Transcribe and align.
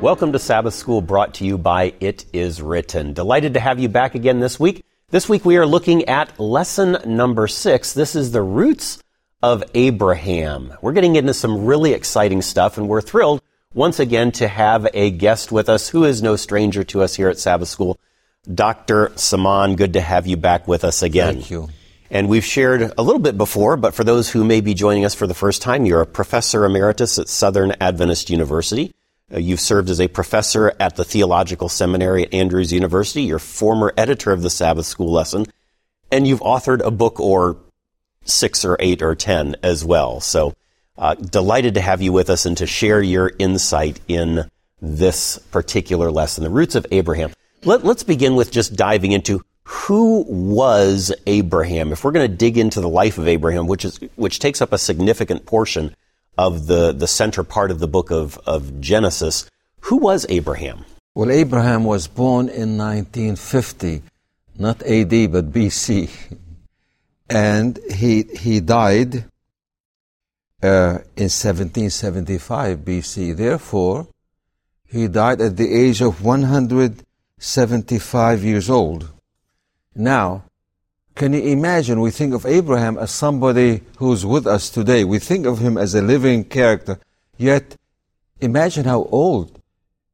Welcome 0.00 0.30
to 0.30 0.38
Sabbath 0.38 0.74
School 0.74 1.02
brought 1.02 1.34
to 1.34 1.44
you 1.44 1.58
by 1.58 1.92
It 1.98 2.24
Is 2.32 2.62
Written. 2.62 3.14
Delighted 3.14 3.54
to 3.54 3.60
have 3.60 3.80
you 3.80 3.88
back 3.88 4.14
again 4.14 4.38
this 4.38 4.60
week. 4.60 4.84
This 5.10 5.28
week 5.28 5.44
we 5.44 5.56
are 5.56 5.66
looking 5.66 6.04
at 6.04 6.38
lesson 6.38 6.98
number 7.04 7.48
six. 7.48 7.94
This 7.94 8.14
is 8.14 8.30
the 8.30 8.40
roots 8.40 9.02
of 9.42 9.64
Abraham. 9.74 10.72
We're 10.82 10.92
getting 10.92 11.16
into 11.16 11.34
some 11.34 11.66
really 11.66 11.94
exciting 11.94 12.42
stuff 12.42 12.78
and 12.78 12.88
we're 12.88 13.00
thrilled 13.00 13.42
once 13.74 13.98
again 13.98 14.30
to 14.32 14.46
have 14.46 14.86
a 14.94 15.10
guest 15.10 15.50
with 15.50 15.68
us 15.68 15.88
who 15.88 16.04
is 16.04 16.22
no 16.22 16.36
stranger 16.36 16.84
to 16.84 17.02
us 17.02 17.16
here 17.16 17.28
at 17.28 17.40
Sabbath 17.40 17.68
School. 17.68 17.98
Dr. 18.54 19.08
Samaan, 19.16 19.76
good 19.76 19.94
to 19.94 20.00
have 20.00 20.28
you 20.28 20.36
back 20.36 20.68
with 20.68 20.84
us 20.84 21.02
again. 21.02 21.34
Thank 21.34 21.50
you. 21.50 21.70
And 22.08 22.28
we've 22.28 22.44
shared 22.44 22.92
a 22.96 23.02
little 23.02 23.20
bit 23.20 23.36
before, 23.36 23.76
but 23.76 23.96
for 23.96 24.04
those 24.04 24.30
who 24.30 24.44
may 24.44 24.60
be 24.60 24.74
joining 24.74 25.04
us 25.04 25.16
for 25.16 25.26
the 25.26 25.34
first 25.34 25.60
time, 25.60 25.86
you're 25.86 26.02
a 26.02 26.06
professor 26.06 26.64
emeritus 26.64 27.18
at 27.18 27.28
Southern 27.28 27.74
Adventist 27.80 28.30
University. 28.30 28.92
Uh, 29.32 29.38
you've 29.38 29.60
served 29.60 29.90
as 29.90 30.00
a 30.00 30.08
professor 30.08 30.74
at 30.80 30.96
the 30.96 31.04
Theological 31.04 31.68
Seminary 31.68 32.24
at 32.24 32.32
Andrews 32.32 32.72
University. 32.72 33.22
You're 33.22 33.38
former 33.38 33.92
editor 33.96 34.32
of 34.32 34.42
the 34.42 34.50
Sabbath 34.50 34.86
School 34.86 35.12
Lesson. 35.12 35.46
And 36.10 36.26
you've 36.26 36.40
authored 36.40 36.80
a 36.84 36.90
book 36.90 37.20
or 37.20 37.58
six 38.24 38.64
or 38.64 38.76
eight 38.80 39.02
or 39.02 39.14
ten 39.14 39.56
as 39.62 39.84
well. 39.84 40.20
So, 40.20 40.54
uh, 40.96 41.14
delighted 41.14 41.74
to 41.74 41.80
have 41.80 42.02
you 42.02 42.12
with 42.12 42.30
us 42.30 42.46
and 42.46 42.56
to 42.56 42.66
share 42.66 43.02
your 43.02 43.32
insight 43.38 44.00
in 44.08 44.50
this 44.80 45.38
particular 45.38 46.10
lesson, 46.10 46.44
the 46.44 46.50
roots 46.50 46.74
of 46.74 46.86
Abraham. 46.90 47.32
Let, 47.64 47.84
let's 47.84 48.02
begin 48.02 48.34
with 48.34 48.50
just 48.50 48.76
diving 48.76 49.12
into 49.12 49.42
who 49.64 50.24
was 50.28 51.12
Abraham. 51.26 51.92
If 51.92 52.02
we're 52.02 52.12
going 52.12 52.28
to 52.28 52.36
dig 52.36 52.56
into 52.56 52.80
the 52.80 52.88
life 52.88 53.18
of 53.18 53.28
Abraham, 53.28 53.66
which 53.66 53.84
is 53.84 54.00
which 54.16 54.38
takes 54.38 54.62
up 54.62 54.72
a 54.72 54.78
significant 54.78 55.44
portion 55.44 55.94
of 56.38 56.68
the, 56.68 56.92
the 56.92 57.08
center 57.08 57.42
part 57.42 57.70
of 57.70 57.80
the 57.80 57.88
book 57.88 58.10
of, 58.10 58.38
of 58.46 58.80
Genesis, 58.80 59.50
who 59.80 59.96
was 59.96 60.24
Abraham? 60.30 60.86
Well, 61.14 61.30
Abraham 61.30 61.84
was 61.84 62.06
born 62.06 62.48
in 62.48 62.78
1950, 62.78 64.02
not 64.56 64.82
AD, 64.82 65.32
but 65.32 65.52
BC. 65.52 66.08
And 67.28 67.78
he, 67.90 68.22
he 68.22 68.60
died 68.60 69.24
uh, 70.62 71.02
in 71.16 71.28
1775 71.28 72.78
BC. 72.78 73.36
Therefore, 73.36 74.06
he 74.86 75.08
died 75.08 75.40
at 75.40 75.56
the 75.56 75.74
age 75.74 76.00
of 76.00 76.22
175 76.22 78.44
years 78.44 78.70
old. 78.70 79.10
Now, 79.94 80.44
can 81.18 81.32
you 81.32 81.42
imagine? 81.42 82.00
We 82.00 82.12
think 82.12 82.32
of 82.32 82.46
Abraham 82.46 82.96
as 82.96 83.10
somebody 83.10 83.82
who's 83.96 84.24
with 84.24 84.46
us 84.46 84.70
today. 84.70 85.02
We 85.02 85.18
think 85.18 85.46
of 85.46 85.58
him 85.58 85.76
as 85.76 85.96
a 85.96 86.00
living 86.00 86.44
character. 86.44 87.00
Yet, 87.36 87.74
imagine 88.40 88.84
how 88.84 89.02
old 89.10 89.60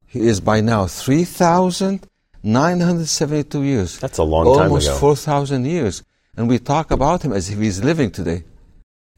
he 0.06 0.20
is 0.20 0.40
by 0.40 0.62
now 0.62 0.86
3,972 0.86 3.62
years. 3.62 3.98
That's 3.98 4.16
a 4.16 4.24
long 4.24 4.46
time 4.46 4.54
ago. 4.54 4.64
Almost 4.64 4.98
4,000 4.98 5.66
years. 5.66 6.02
And 6.36 6.48
we 6.48 6.58
talk 6.58 6.90
about 6.90 7.22
him 7.22 7.34
as 7.34 7.50
if 7.50 7.58
he's 7.58 7.84
living 7.84 8.10
today. 8.10 8.44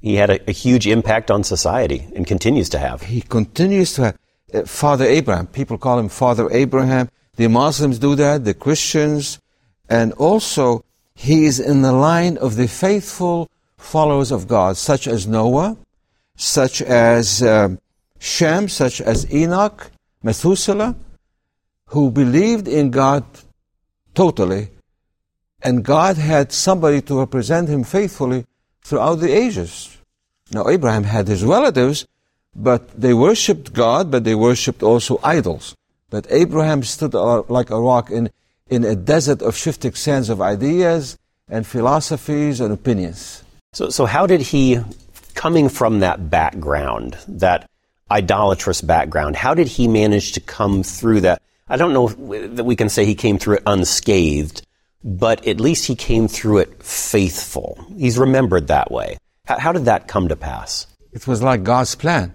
He 0.01 0.17
had 0.17 0.31
a, 0.31 0.51
a 0.51 0.53
huge 0.53 0.89
impact 0.89 1.31
on 1.31 1.45
society 1.45 2.09
and 2.17 2.27
continues 2.27 2.69
to 2.71 2.81
have. 2.81 3.03
He 3.03 3.21
continues 3.21 3.93
to 3.95 4.07
have 4.07 4.19
uh, 4.53 4.65
Father 4.65 5.05
Abraham. 5.05 5.47
People 5.47 5.79
call 5.79 6.01
him 6.01 6.09
Father 6.09 6.51
Abraham. 6.51 7.09
The 7.37 7.47
Muslims 7.49 8.01
do 8.01 8.17
that, 8.17 8.45
the 8.45 8.55
Christians, 8.55 9.39
and 9.89 10.13
also 10.15 10.85
he 11.17 11.47
is 11.47 11.59
in 11.59 11.81
the 11.81 11.93
line 11.93 12.37
of 12.37 12.57
the 12.57 12.69
faithful 12.69 13.49
followers 13.79 14.31
of 14.31 14.47
God, 14.47 14.77
such 14.77 15.09
as 15.09 15.27
Noah, 15.27 15.79
such 16.37 16.83
as 16.83 17.43
um, 17.43 17.81
Shem, 18.19 18.69
such 18.69 19.01
as 19.01 19.27
Enoch, 19.33 19.91
Methuselah, 20.23 20.95
who 21.87 22.11
believed 22.11 22.69
in 22.69 22.91
God 22.91 23.25
totally, 24.15 24.69
and 25.63 25.83
God 25.83 26.19
had 26.19 26.53
somebody 26.53 27.01
to 27.03 27.19
represent 27.19 27.71
him 27.71 27.83
faithfully 27.83 28.45
throughout 28.83 29.17
the 29.17 29.33
ages. 29.33 29.97
Now, 30.53 30.69
Abraham 30.69 31.05
had 31.05 31.29
his 31.29 31.43
relatives, 31.43 32.07
but 32.55 32.89
they 33.01 33.15
worshipped 33.15 33.73
God, 33.73 34.11
but 34.11 34.25
they 34.25 34.35
worshipped 34.35 34.83
also 34.83 35.19
idols. 35.25 35.75
But 36.11 36.27
Abraham 36.29 36.83
stood 36.83 37.15
like 37.15 37.71
a 37.71 37.81
rock 37.81 38.11
in 38.11 38.31
in 38.69 38.85
a 38.85 38.97
desert 38.97 39.43
of 39.43 39.57
shifting 39.57 39.95
sands 39.95 40.29
of 40.29 40.41
ideas 40.41 41.19
and 41.49 41.67
philosophies 41.67 42.61
and 42.61 42.73
opinions. 42.73 43.45
So, 43.73 43.91
so 43.91 44.07
how 44.07 44.27
did 44.27 44.41
he, 44.41 44.81
coming 45.35 45.69
from 45.69 46.01
that 46.01 46.31
background, 46.31 47.17
that 47.29 47.69
idolatrous 48.11 48.81
background, 48.81 49.37
how 49.37 49.55
did 49.55 49.69
he 49.69 49.87
manage 49.89 50.33
to 50.33 50.41
come 50.41 50.83
through 50.83 51.21
that? 51.23 51.43
I 51.69 51.77
don't 51.77 51.93
know 51.93 52.09
that 52.09 52.65
we 52.65 52.77
can 52.77 52.89
say 52.89 53.05
he 53.05 53.15
came 53.15 53.39
through 53.39 53.57
it 53.57 53.63
unscathed, 53.67 54.67
but 55.05 55.47
at 55.47 55.61
least 55.61 55.87
he 55.87 55.95
came 55.95 56.27
through 56.27 56.59
it 56.59 56.83
faithful. 56.83 57.79
He's 57.97 58.19
remembered 58.19 58.69
that 58.69 58.91
way. 58.91 59.19
How, 59.47 59.59
how 59.59 59.73
did 59.73 59.85
that 59.85 60.09
come 60.09 60.29
to 60.29 60.37
pass? 60.37 60.87
It 61.13 61.27
was 61.27 61.43
like 61.43 61.63
God's 61.63 61.95
plan. 61.95 62.35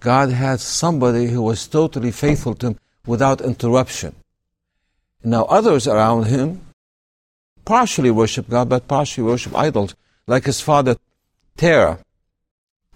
God 0.00 0.30
had 0.30 0.60
somebody 0.60 1.26
who 1.26 1.42
was 1.42 1.66
totally 1.66 2.12
faithful 2.12 2.54
to 2.56 2.68
him 2.68 2.78
without 3.06 3.40
interruption. 3.40 4.14
Now 5.24 5.44
others 5.44 5.86
around 5.86 6.26
him 6.26 6.60
partially 7.64 8.10
worship 8.10 8.48
God, 8.48 8.68
but 8.68 8.88
partially 8.88 9.24
worship 9.24 9.54
idols, 9.54 9.94
like 10.26 10.44
his 10.44 10.60
father 10.60 10.96
Terah 11.56 11.98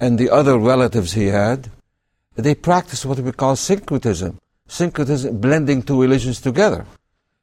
and 0.00 0.18
the 0.18 0.30
other 0.30 0.58
relatives 0.58 1.12
he 1.12 1.26
had. 1.26 1.70
They 2.36 2.54
practiced 2.54 3.04
what 3.04 3.18
we 3.18 3.32
call 3.32 3.56
syncretism. 3.56 4.38
Syncretism, 4.66 5.38
blending 5.38 5.82
two 5.82 6.00
religions 6.00 6.40
together. 6.40 6.86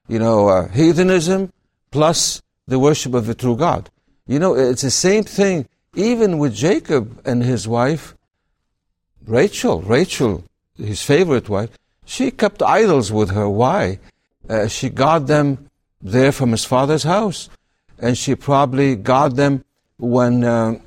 You 0.08 0.18
know, 0.18 0.50
uh, 0.50 0.68
heathenism 0.70 1.52
plus 1.92 2.42
the 2.68 2.80
worship 2.80 3.14
of 3.14 3.28
the 3.28 3.36
true 3.36 3.56
God. 3.56 3.90
You 4.26 4.40
know, 4.40 4.56
it's 4.56 4.82
the 4.82 4.92
same 4.92 5.24
thing 5.24 5.68
even 5.96 6.38
with 6.38 6.56
Jacob 6.56 7.22
and 7.26 7.44
his 7.44 7.68
wife, 7.68 8.16
Rachel. 9.26 9.82
Rachel, 9.82 10.44
his 10.78 11.04
favorite 11.04 11.50
wife, 11.50 11.70
she 12.06 12.32
kept 12.32 12.64
idols 12.64 13.12
with 13.12 13.32
her. 13.32 13.48
Why? 13.48 14.00
Uh, 14.50 14.68
she 14.68 14.90
got 14.90 15.28
them 15.28 15.70
there 16.02 16.32
from 16.32 16.52
his 16.52 16.66
father's 16.66 17.04
house. 17.04 17.50
And 18.00 18.18
she 18.18 18.36
probably 18.36 18.96
got 18.96 19.36
them 19.36 19.64
when, 19.98 20.44
uh, 20.44 20.80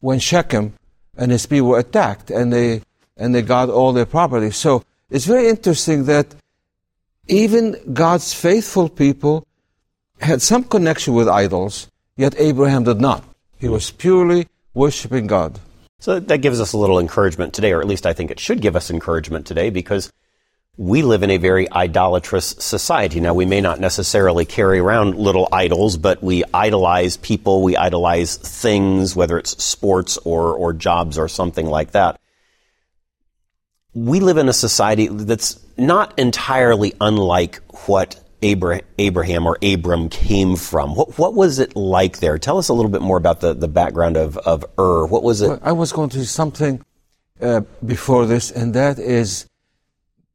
when 0.00 0.18
Shechem 0.18 0.74
and 1.16 1.30
his 1.30 1.46
people 1.46 1.68
were 1.68 1.78
attacked 1.78 2.30
and 2.30 2.52
they, 2.52 2.82
and 3.16 3.34
they 3.34 3.42
got 3.42 3.70
all 3.70 3.92
their 3.92 4.04
property. 4.06 4.50
So 4.50 4.82
it's 5.10 5.26
very 5.26 5.48
interesting 5.48 6.04
that 6.06 6.34
even 7.28 7.94
God's 7.94 8.34
faithful 8.34 8.88
people 8.88 9.46
had 10.20 10.42
some 10.42 10.64
connection 10.64 11.14
with 11.14 11.28
idols, 11.28 11.88
yet 12.16 12.34
Abraham 12.36 12.84
did 12.84 13.00
not. 13.00 13.24
He 13.58 13.68
was 13.68 13.92
purely 13.92 14.48
worshiping 14.74 15.28
God. 15.28 15.60
So 16.00 16.18
that 16.18 16.38
gives 16.38 16.60
us 16.60 16.72
a 16.72 16.78
little 16.78 16.98
encouragement 16.98 17.54
today, 17.54 17.72
or 17.72 17.80
at 17.80 17.86
least 17.86 18.06
I 18.06 18.12
think 18.12 18.30
it 18.30 18.40
should 18.40 18.60
give 18.60 18.76
us 18.76 18.90
encouragement 18.90 19.46
today, 19.46 19.70
because 19.70 20.12
we 20.76 21.02
live 21.02 21.22
in 21.22 21.30
a 21.30 21.36
very 21.36 21.70
idolatrous 21.70 22.46
society. 22.58 23.20
Now, 23.20 23.32
we 23.34 23.46
may 23.46 23.60
not 23.60 23.78
necessarily 23.78 24.44
carry 24.44 24.80
around 24.80 25.16
little 25.16 25.48
idols, 25.52 25.96
but 25.96 26.22
we 26.22 26.42
idolize 26.52 27.16
people, 27.16 27.62
we 27.62 27.76
idolize 27.76 28.36
things, 28.36 29.14
whether 29.14 29.38
it's 29.38 29.62
sports 29.62 30.18
or, 30.18 30.54
or 30.54 30.72
jobs 30.72 31.16
or 31.16 31.28
something 31.28 31.66
like 31.66 31.92
that. 31.92 32.18
We 33.94 34.18
live 34.18 34.36
in 34.36 34.48
a 34.48 34.52
society 34.52 35.06
that's 35.06 35.64
not 35.78 36.18
entirely 36.18 36.94
unlike 37.00 37.60
what 37.86 38.20
Abraham 38.42 39.46
or 39.46 39.56
Abram 39.62 40.08
came 40.08 40.56
from. 40.56 40.96
What, 40.96 41.16
what 41.18 41.34
was 41.34 41.60
it 41.60 41.76
like 41.76 42.18
there? 42.18 42.36
Tell 42.36 42.58
us 42.58 42.68
a 42.68 42.74
little 42.74 42.90
bit 42.90 43.00
more 43.00 43.16
about 43.16 43.40
the, 43.40 43.54
the 43.54 43.68
background 43.68 44.16
of, 44.16 44.36
of 44.38 44.64
Ur. 44.76 45.06
What 45.06 45.22
was 45.22 45.40
it? 45.40 45.60
I 45.62 45.72
was 45.72 45.92
going 45.92 46.10
to 46.10 46.26
something 46.26 46.84
uh, 47.40 47.60
before 47.84 48.26
this, 48.26 48.50
and 48.50 48.74
that 48.74 48.98
is 48.98 49.46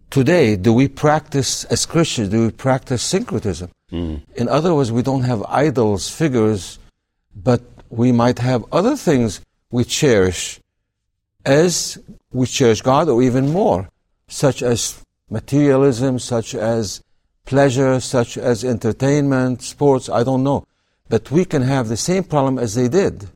today, 0.09 0.55
do 0.55 0.73
we 0.73 0.87
practice, 0.87 1.63
as 1.65 1.85
Christians, 1.85 2.29
do 2.29 2.45
we 2.45 2.51
practice 2.51 3.01
syncretism? 3.01 3.69
Mm. 3.91 4.21
In 4.35 4.47
other 4.47 4.73
words, 4.73 4.91
we 4.91 5.01
don't 5.01 5.23
have 5.23 5.43
idols, 5.43 6.09
figures, 6.09 6.79
but 7.35 7.61
we 7.89 8.11
might 8.11 8.39
have 8.39 8.65
other 8.71 8.95
things 8.95 9.41
we 9.71 9.83
cherish 9.83 10.59
as 11.45 11.97
we 12.31 12.45
cherish 12.45 12.81
God 12.81 13.09
or 13.09 13.21
even 13.23 13.51
more, 13.51 13.89
such 14.27 14.61
as 14.61 15.03
materialism, 15.29 16.19
such 16.19 16.53
as 16.55 17.01
pleasure, 17.45 17.99
such 17.99 18.37
as 18.37 18.63
entertainment, 18.63 19.61
sports, 19.63 20.09
I 20.09 20.23
don't 20.23 20.43
know. 20.43 20.65
But 21.07 21.31
we 21.31 21.45
can 21.45 21.63
have 21.63 21.87
the 21.87 21.97
same 21.97 22.23
problem 22.23 22.59
as 22.59 22.75
they 22.75 22.87
did. 22.87 23.27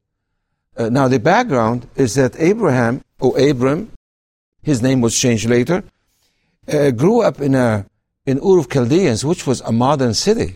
Uh, 0.77 0.89
now, 0.89 1.07
the 1.07 1.19
background 1.19 1.87
is 1.95 2.15
that 2.15 2.35
Abraham, 2.39 3.01
or 3.19 3.39
Abram, 3.39 3.91
his 4.61 4.81
name 4.81 5.01
was 5.01 5.17
changed 5.17 5.49
later, 5.49 5.83
uh, 6.67 6.91
grew 6.91 7.21
up 7.21 7.41
in 7.41 7.55
a 7.55 7.85
in 8.25 8.39
Ur 8.39 8.59
of 8.59 8.69
Chaldeans, 8.69 9.25
which 9.25 9.45
was 9.45 9.61
a 9.61 9.71
modern 9.71 10.13
city. 10.13 10.55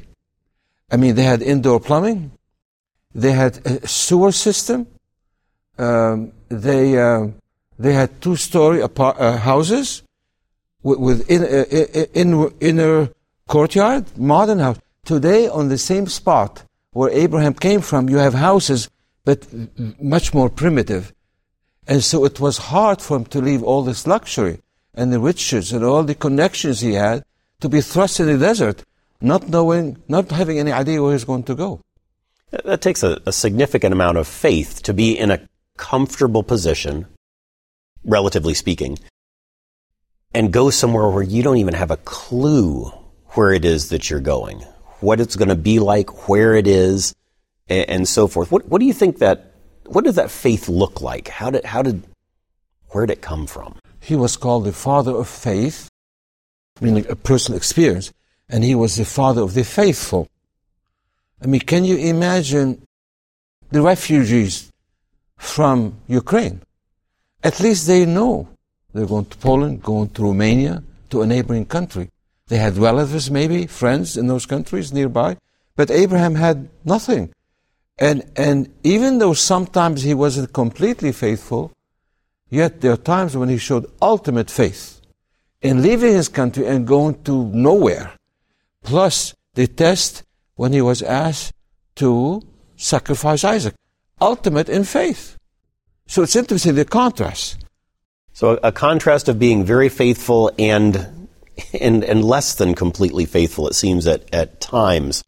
I 0.90 0.96
mean, 0.98 1.16
they 1.16 1.24
had 1.24 1.42
indoor 1.42 1.80
plumbing, 1.80 2.32
they 3.14 3.34
had 3.34 3.60
a 3.66 3.88
sewer 3.88 4.32
system, 4.32 4.88
um, 5.78 6.32
they 6.50 6.98
uh, 6.98 7.28
they 7.78 7.94
had 7.94 8.22
two-story 8.22 8.82
apart- 8.82 9.20
uh, 9.20 9.38
houses 9.38 10.04
with, 10.82 11.00
with 11.00 11.30
in, 11.30 11.44
uh, 11.44 12.06
in, 12.14 12.52
inner 12.60 13.10
courtyard, 13.48 14.06
modern 14.18 14.60
house. 14.60 14.80
Today, 15.04 15.48
on 15.48 15.70
the 15.70 15.78
same 15.78 16.08
spot 16.08 16.64
where 16.92 17.10
Abraham 17.12 17.54
came 17.54 17.82
from, 17.82 18.10
you 18.10 18.18
have 18.18 18.34
houses, 18.34 18.90
but 19.24 19.48
much 20.02 20.34
more 20.34 20.50
primitive. 20.50 21.14
And 21.88 22.04
so 22.04 22.26
it 22.26 22.40
was 22.40 22.58
hard 22.58 23.02
for 23.02 23.18
him 23.18 23.26
to 23.26 23.40
leave 23.40 23.64
all 23.64 23.84
this 23.84 24.06
luxury 24.08 24.60
and 24.98 25.14
the 25.14 25.20
riches 25.20 25.72
and 25.72 25.86
all 25.86 26.04
the 26.04 26.16
connections 26.16 26.82
he 26.82 26.94
had 26.94 27.24
to 27.62 27.70
be 27.70 27.82
thrust 27.82 28.20
in 28.20 28.26
the 28.26 28.38
desert, 28.38 28.84
not 29.22 29.48
knowing, 29.48 29.98
not 30.08 30.32
having 30.32 30.60
any 30.60 30.72
idea 30.72 31.02
where 31.02 31.14
he's 31.14 31.24
going 31.24 31.44
to 31.44 31.56
go. 31.56 31.80
That 32.50 32.82
takes 32.82 33.04
a, 33.04 33.22
a 33.26 33.32
significant 33.32 33.94
amount 33.94 34.18
of 34.18 34.28
faith 34.28 34.82
to 34.84 34.94
be 34.94 35.18
in 35.18 35.32
a 35.32 35.48
comfortable 35.78 36.44
position, 36.44 37.06
relatively 38.04 38.56
speaking, 38.56 38.98
and 40.34 40.52
go 40.52 40.70
somewhere 40.70 41.10
where 41.10 41.24
you 41.24 41.44
don't 41.44 41.58
even 41.58 41.76
have 41.76 41.92
a 41.92 41.98
clue 41.98 42.92
where 43.36 43.52
it 43.54 43.66
is 43.66 43.90
that 43.90 44.10
you're 44.10 44.20
going, 44.20 44.62
what 45.00 45.20
it's 45.20 45.36
going 45.36 45.50
to 45.50 45.56
be 45.56 45.80
like, 45.80 46.28
where 46.28 46.56
it 46.56 46.66
is, 46.66 47.14
and, 47.70 47.90
and 47.90 48.08
so 48.08 48.28
forth. 48.28 48.52
What, 48.52 48.68
what 48.68 48.80
do 48.80 48.86
you 48.86 48.94
think 48.94 49.20
that, 49.20 49.54
what 49.86 50.06
does 50.06 50.16
that 50.16 50.32
faith 50.32 50.68
look 50.68 51.02
like? 51.02 51.28
How 51.28 51.52
did, 51.52 51.66
how 51.66 51.84
did, 51.84 52.04
where 52.90 53.06
did 53.06 53.14
it 53.14 53.22
come 53.22 53.46
from? 53.46 53.76
He 54.08 54.16
was 54.16 54.38
called 54.38 54.64
the 54.64 54.72
father 54.72 55.12
of 55.12 55.28
faith, 55.28 55.90
meaning 56.80 57.06
a 57.10 57.16
personal 57.18 57.58
experience, 57.58 58.14
and 58.48 58.64
he 58.64 58.74
was 58.74 58.96
the 58.96 59.04
father 59.04 59.42
of 59.42 59.54
the 59.54 59.66
faithful. 59.66 60.30
I 61.44 61.48
mean, 61.48 61.60
can 61.60 61.84
you 61.84 61.98
imagine 61.98 62.88
the 63.70 63.82
refugees 63.82 64.72
from 65.36 65.78
Ukraine? 66.08 66.62
At 67.44 67.60
least 67.60 67.86
they 67.86 68.06
know 68.06 68.48
they're 68.94 69.14
going 69.14 69.26
to 69.26 69.38
Poland, 69.40 69.84
going 69.84 70.10
to 70.12 70.24
Romania, 70.24 70.84
to 71.10 71.22
a 71.22 71.28
neighboring 71.28 71.66
country. 71.66 72.10
They 72.48 72.60
had 72.60 72.78
relatives, 72.78 73.30
maybe, 73.30 73.68
friends 73.68 74.16
in 74.16 74.28
those 74.28 74.46
countries 74.46 74.94
nearby, 74.94 75.36
but 75.76 75.92
Abraham 75.92 76.36
had 76.36 76.70
nothing. 76.86 77.34
And, 78.00 78.24
and 78.38 78.74
even 78.84 79.18
though 79.18 79.34
sometimes 79.34 80.04
he 80.04 80.14
wasn't 80.14 80.54
completely 80.54 81.12
faithful, 81.12 81.74
yet 82.50 82.82
there 82.82 82.94
are 82.94 82.98
times 82.98 83.36
when 83.36 83.50
he 83.50 83.58
showed 83.58 83.92
ultimate 84.02 84.50
faith 84.50 85.02
in 85.62 85.82
leaving 85.82 86.14
his 86.14 86.30
country 86.30 86.66
and 86.66 86.88
going 86.88 87.22
to 87.24 87.46
nowhere. 87.46 88.14
Plus 88.84 89.34
the 89.54 89.68
test 89.68 90.24
when 90.56 90.74
he 90.74 90.82
was 90.82 91.02
asked 91.02 91.54
to 91.96 92.42
sacrifice 92.76 93.44
Isaac. 93.44 93.74
Ultimate 94.22 94.70
in 94.70 94.84
faith. 94.84 95.38
So 96.08 96.24
it's 96.24 96.36
interesting 96.36 96.76
the 96.76 96.86
contrast. 96.86 97.58
So 98.34 98.60
a, 98.64 98.72
contrast 98.72 99.28
of 99.30 99.40
being 99.40 99.66
very 99.66 99.90
faithful 99.90 100.52
and, 100.58 101.28
and, 101.82 102.04
and 102.04 102.24
less 102.24 102.56
than 102.56 102.76
completely 102.76 103.26
faithful, 103.26 103.68
it 103.68 103.74
seems, 103.74 104.06
at, 104.06 104.32
at 104.34 104.62
times. 104.62 105.24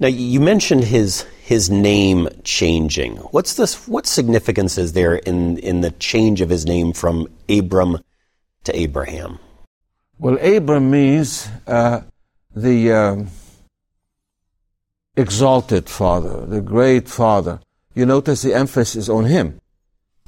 Now, 0.00 0.08
you 0.08 0.40
mentioned 0.40 0.84
his, 0.84 1.22
his 1.42 1.68
name 1.70 2.28
changing. 2.44 3.16
What's 3.16 3.54
this, 3.54 3.88
what 3.88 4.06
significance 4.06 4.78
is 4.78 4.92
there 4.92 5.16
in, 5.16 5.58
in 5.58 5.80
the 5.80 5.90
change 5.90 6.40
of 6.40 6.48
his 6.48 6.64
name 6.64 6.92
from 6.92 7.26
Abram 7.48 7.98
to 8.64 8.78
Abraham? 8.78 9.40
Well, 10.18 10.38
Abram 10.40 10.90
means 10.90 11.48
uh, 11.66 12.02
the, 12.54 12.92
um, 12.92 13.30
exalted 15.18 15.88
Father, 15.88 16.46
the 16.46 16.60
great 16.60 17.08
Father. 17.08 17.60
You 17.94 18.06
notice 18.06 18.42
the 18.42 18.54
emphasis 18.54 19.08
on 19.08 19.24
Him. 19.24 19.60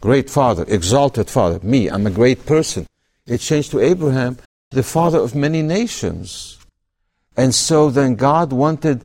Great 0.01 0.29
Father, 0.29 0.65
exalted 0.67 1.31
Father. 1.31 1.61
Me, 1.65 1.89
I'm 1.89 2.07
a 2.07 2.11
great 2.11 2.45
person. 2.45 2.87
It 3.27 3.39
changed 3.39 3.71
to 3.71 3.81
Abraham, 3.81 4.39
the 4.71 4.83
father 4.83 5.19
of 5.19 5.35
many 5.35 5.63
nations. 5.63 6.59
And 7.37 7.55
so 7.55 7.91
then 7.91 8.17
God 8.17 8.53
wanted 8.53 9.05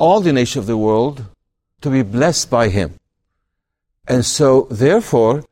all 0.00 0.20
the 0.20 0.32
nations 0.32 0.62
of 0.62 0.66
the 0.66 0.78
world 0.88 1.26
to 1.82 1.90
be 1.90 2.02
blessed 2.02 2.48
by 2.50 2.68
him. 2.68 2.98
And 4.08 4.24
so, 4.24 4.66
therefore, 4.70 5.44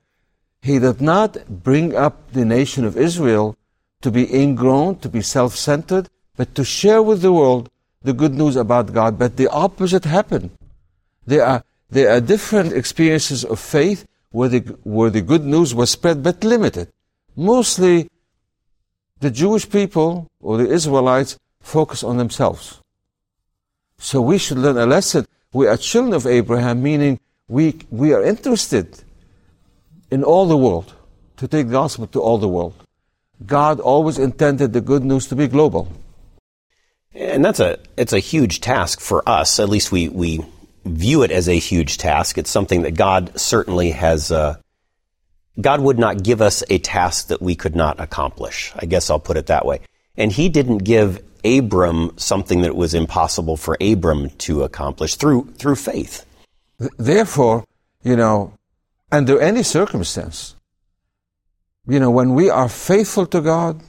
he 0.62 0.78
did 0.78 1.00
not 1.00 1.62
bring 1.62 1.94
up 1.94 2.32
the 2.32 2.44
nation 2.44 2.84
of 2.84 2.96
Israel 2.96 3.56
to 4.00 4.10
be 4.10 4.24
ingrown, 4.34 4.98
to 5.00 5.08
be 5.08 5.20
self 5.20 5.54
centered, 5.54 6.08
but 6.36 6.54
to 6.54 6.64
share 6.64 7.02
with 7.02 7.20
the 7.20 7.32
world 7.32 7.68
the 8.02 8.12
good 8.14 8.34
news 8.34 8.56
about 8.56 8.92
God, 8.92 9.18
but 9.18 9.36
the 9.36 9.48
opposite 9.48 10.04
happened. 10.04 10.50
There 11.26 11.44
are, 11.44 11.62
there 11.90 12.10
are 12.10 12.20
different 12.20 12.72
experiences 12.72 13.44
of 13.44 13.60
faith 13.60 14.06
where 14.30 14.48
the, 14.48 14.60
where 14.82 15.10
the 15.10 15.20
good 15.20 15.44
news 15.44 15.74
was 15.74 15.90
spread, 15.90 16.22
but 16.22 16.42
limited. 16.42 16.88
Mostly, 17.36 18.08
the 19.20 19.30
Jewish 19.30 19.68
people 19.68 20.28
or 20.40 20.56
the 20.56 20.70
Israelites 20.70 21.38
focus 21.60 22.02
on 22.02 22.16
themselves. 22.16 22.80
So 23.98 24.20
we 24.22 24.38
should 24.38 24.58
learn 24.58 24.78
a 24.78 24.86
lesson. 24.86 25.26
We 25.52 25.66
are 25.66 25.76
children 25.76 26.14
of 26.14 26.26
Abraham, 26.26 26.82
meaning 26.82 27.20
we, 27.48 27.76
we 27.90 28.12
are 28.12 28.22
interested 28.22 29.02
in 30.10 30.24
all 30.24 30.46
the 30.46 30.56
world, 30.56 30.94
to 31.36 31.48
take 31.48 31.66
the 31.66 31.72
gospel 31.72 32.06
to 32.08 32.20
all 32.20 32.38
the 32.38 32.48
world. 32.48 32.74
God 33.44 33.80
always 33.80 34.18
intended 34.18 34.72
the 34.72 34.80
good 34.80 35.04
news 35.04 35.26
to 35.28 35.36
be 35.36 35.46
global. 35.46 35.92
And 37.14 37.44
that's 37.44 37.60
a 37.60 37.78
it's 37.96 38.12
a 38.12 38.18
huge 38.18 38.60
task 38.60 39.00
for 39.00 39.28
us. 39.28 39.58
At 39.58 39.68
least 39.68 39.90
we 39.90 40.08
we 40.08 40.40
view 40.84 41.22
it 41.22 41.30
as 41.30 41.48
a 41.48 41.58
huge 41.58 41.98
task. 41.98 42.38
It's 42.38 42.50
something 42.50 42.82
that 42.82 42.94
God 42.94 43.38
certainly 43.38 43.90
has. 43.90 44.30
Uh, 44.30 44.56
God 45.60 45.80
would 45.80 45.98
not 45.98 46.22
give 46.22 46.40
us 46.40 46.62
a 46.70 46.78
task 46.78 47.28
that 47.28 47.42
we 47.42 47.56
could 47.56 47.74
not 47.74 47.98
accomplish. 47.98 48.72
I 48.76 48.86
guess 48.86 49.10
I'll 49.10 49.18
put 49.18 49.36
it 49.36 49.46
that 49.46 49.66
way. 49.66 49.80
And 50.16 50.30
He 50.30 50.48
didn't 50.48 50.78
give 50.78 51.22
Abram 51.56 52.12
something 52.16 52.60
that 52.62 52.76
was 52.76 52.94
impossible 52.94 53.56
for 53.56 53.76
Abram 53.80 54.30
to 54.46 54.62
accomplish 54.62 55.16
through 55.16 55.52
through 55.58 55.76
faith. 55.76 56.24
Therefore, 56.98 57.64
you 58.02 58.16
know, 58.16 58.54
under 59.10 59.40
any 59.40 59.62
circumstance, 59.62 60.54
you 61.86 61.98
know, 61.98 62.10
when 62.10 62.34
we 62.34 62.50
are 62.50 62.68
faithful 62.68 63.26
to 63.26 63.40
God, 63.40 63.80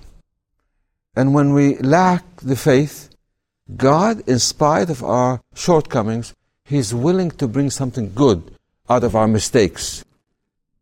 and 1.16 1.34
when 1.34 1.54
we 1.54 1.78
lack 1.78 2.24
the 2.38 2.56
faith, 2.56 3.10
God, 3.76 4.28
in 4.28 4.40
spite 4.40 4.90
of 4.90 5.04
our 5.04 5.42
shortcomings, 5.54 6.34
He's 6.64 6.94
willing 6.94 7.32
to 7.32 7.48
bring 7.48 7.70
something 7.70 8.14
good 8.14 8.56
out 8.90 9.04
of 9.04 9.16
our 9.16 9.28
mistakes. 9.28 10.06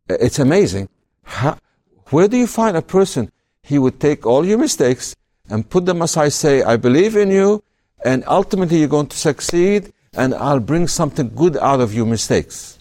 It's 0.10 0.40
amazing. 0.40 0.90
How, 1.24 1.58
where 2.10 2.28
do 2.28 2.38
you 2.38 2.48
find 2.48 2.78
a 2.78 2.82
person 2.82 3.32
he 3.62 3.78
would 3.78 4.00
take 4.00 4.26
all 4.26 4.46
your 4.46 4.58
mistakes 4.58 5.16
and 5.50 5.70
put 5.70 5.86
them 5.86 6.02
aside, 6.02 6.34
say, 6.34 6.64
I 6.64 6.78
believe 6.78 7.16
in 7.16 7.32
you, 7.32 7.64
and 8.04 8.24
ultimately 8.28 8.80
you're 8.80 8.88
going 8.88 9.08
to 9.08 9.18
succeed, 9.18 9.94
and 10.14 10.34
I'll 10.34 10.60
bring 10.60 10.88
something 10.88 11.34
good 11.36 11.58
out 11.58 11.80
of 11.80 11.94
your 11.94 12.06
mistakes? 12.06 12.80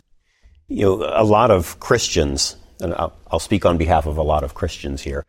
You 0.68 0.87
know, 0.87 1.12
a 1.14 1.25
lot 1.25 1.50
of 1.50 1.78
Christians, 1.80 2.56
and 2.80 2.94
I'll, 2.94 3.12
I'll 3.30 3.38
speak 3.38 3.64
on 3.64 3.78
behalf 3.78 4.06
of 4.06 4.16
a 4.16 4.23
lot 4.23 4.42
of 4.44 4.54
Christians 4.54 5.02
here, 5.02 5.25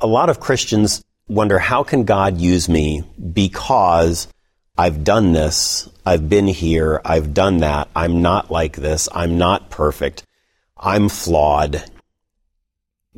a 0.00 0.06
lot 0.06 0.30
of 0.30 0.40
Christians 0.40 1.04
wonder 1.28 1.58
how 1.58 1.82
can 1.82 2.04
God 2.04 2.38
use 2.38 2.68
me 2.68 3.02
because 3.32 4.28
I've 4.76 5.02
done 5.02 5.32
this, 5.32 5.88
I've 6.06 6.28
been 6.28 6.46
here, 6.46 7.00
I've 7.04 7.34
done 7.34 7.58
that, 7.58 7.88
I'm 7.96 8.22
not 8.22 8.50
like 8.50 8.76
this, 8.76 9.08
I'm 9.12 9.36
not 9.36 9.70
perfect, 9.70 10.24
I'm 10.76 11.08
flawed. 11.08 11.82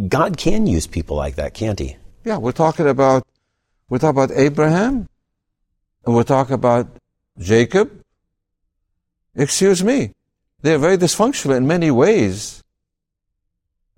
God 0.09 0.39
can 0.39 0.67
use 0.67 0.87
people 0.87 1.17
like 1.17 1.35
that, 1.35 1.53
can't 1.53 1.79
he? 1.79 1.97
Yeah, 2.25 2.39
we're 2.39 2.53
talking 2.53 2.89
about 2.89 3.27
we're 3.91 3.99
talking 3.99 4.23
about 4.23 4.39
Abraham, 4.39 5.09
and 6.07 6.15
we 6.15 6.23
talk 6.25 6.51
about 6.51 6.87
Jacob. 7.39 7.91
Excuse 9.35 9.83
me. 9.83 10.15
They're 10.63 10.79
very 10.79 10.97
dysfunctional 10.97 11.57
in 11.57 11.67
many 11.67 11.91
ways. 11.91 12.63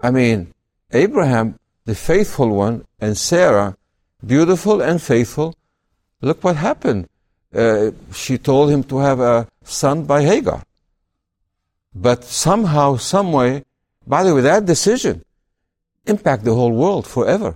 I 0.00 0.10
mean, 0.10 0.52
Abraham, 0.92 1.58
the 1.84 1.94
faithful 1.94 2.48
one, 2.48 2.86
and 3.00 3.18
Sarah, 3.18 3.76
beautiful 4.24 4.80
and 4.80 5.00
faithful. 5.00 5.54
Look 6.22 6.42
what 6.42 6.56
happened. 6.56 7.08
Uh, 7.54 7.90
she 8.14 8.38
told 8.38 8.70
him 8.70 8.82
to 8.84 8.98
have 8.98 9.20
a 9.20 9.46
son 9.62 10.04
by 10.04 10.22
Hagar. 10.22 10.62
But 11.94 12.24
somehow, 12.24 12.96
some 12.96 13.30
way, 13.32 13.64
by 14.06 14.22
the 14.22 14.34
way, 14.34 14.40
that 14.40 14.64
decision 14.64 15.22
impact 16.06 16.44
the 16.44 16.54
whole 16.54 16.72
world 16.72 17.06
forever. 17.06 17.54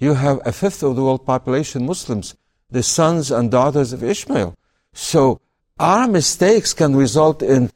You 0.00 0.14
have 0.14 0.40
a 0.46 0.52
fifth 0.52 0.82
of 0.82 0.96
the 0.96 1.02
world 1.02 1.24
population 1.26 1.86
Muslims, 1.86 2.34
the 2.70 2.82
sons 2.82 3.30
and 3.30 3.50
daughters 3.50 3.92
of 3.92 4.02
Ishmael. 4.02 4.56
So 4.94 5.40
our 5.78 6.08
mistakes 6.08 6.72
can 6.72 6.96
result 6.96 7.42
in 7.42 7.70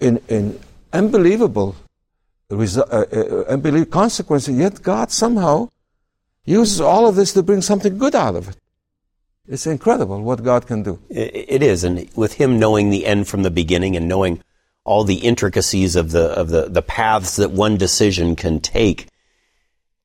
in, 0.00 0.20
in 0.28 0.60
unbelievable, 0.92 1.76
resu- 2.50 2.88
uh, 2.90 3.04
uh, 3.12 3.44
unbelievable 3.52 3.90
consequences. 3.90 4.56
Yet 4.56 4.82
God 4.82 5.10
somehow 5.10 5.70
uses 6.44 6.80
all 6.80 7.06
of 7.06 7.16
this 7.16 7.32
to 7.34 7.42
bring 7.42 7.62
something 7.62 7.98
good 7.98 8.14
out 8.14 8.36
of 8.36 8.48
it. 8.48 8.56
It's 9.48 9.66
incredible 9.66 10.22
what 10.22 10.42
God 10.42 10.66
can 10.66 10.82
do. 10.82 11.00
It 11.10 11.62
is, 11.62 11.84
and 11.84 12.08
with 12.14 12.34
Him 12.34 12.58
knowing 12.58 12.90
the 12.90 13.04
end 13.04 13.28
from 13.28 13.42
the 13.42 13.50
beginning 13.50 13.96
and 13.96 14.06
knowing 14.08 14.42
all 14.84 15.04
the 15.04 15.16
intricacies 15.16 15.96
of 15.96 16.12
the 16.12 16.26
of 16.30 16.50
the, 16.50 16.68
the 16.68 16.82
paths 16.82 17.36
that 17.36 17.50
one 17.50 17.76
decision 17.76 18.36
can 18.36 18.60
take, 18.60 19.08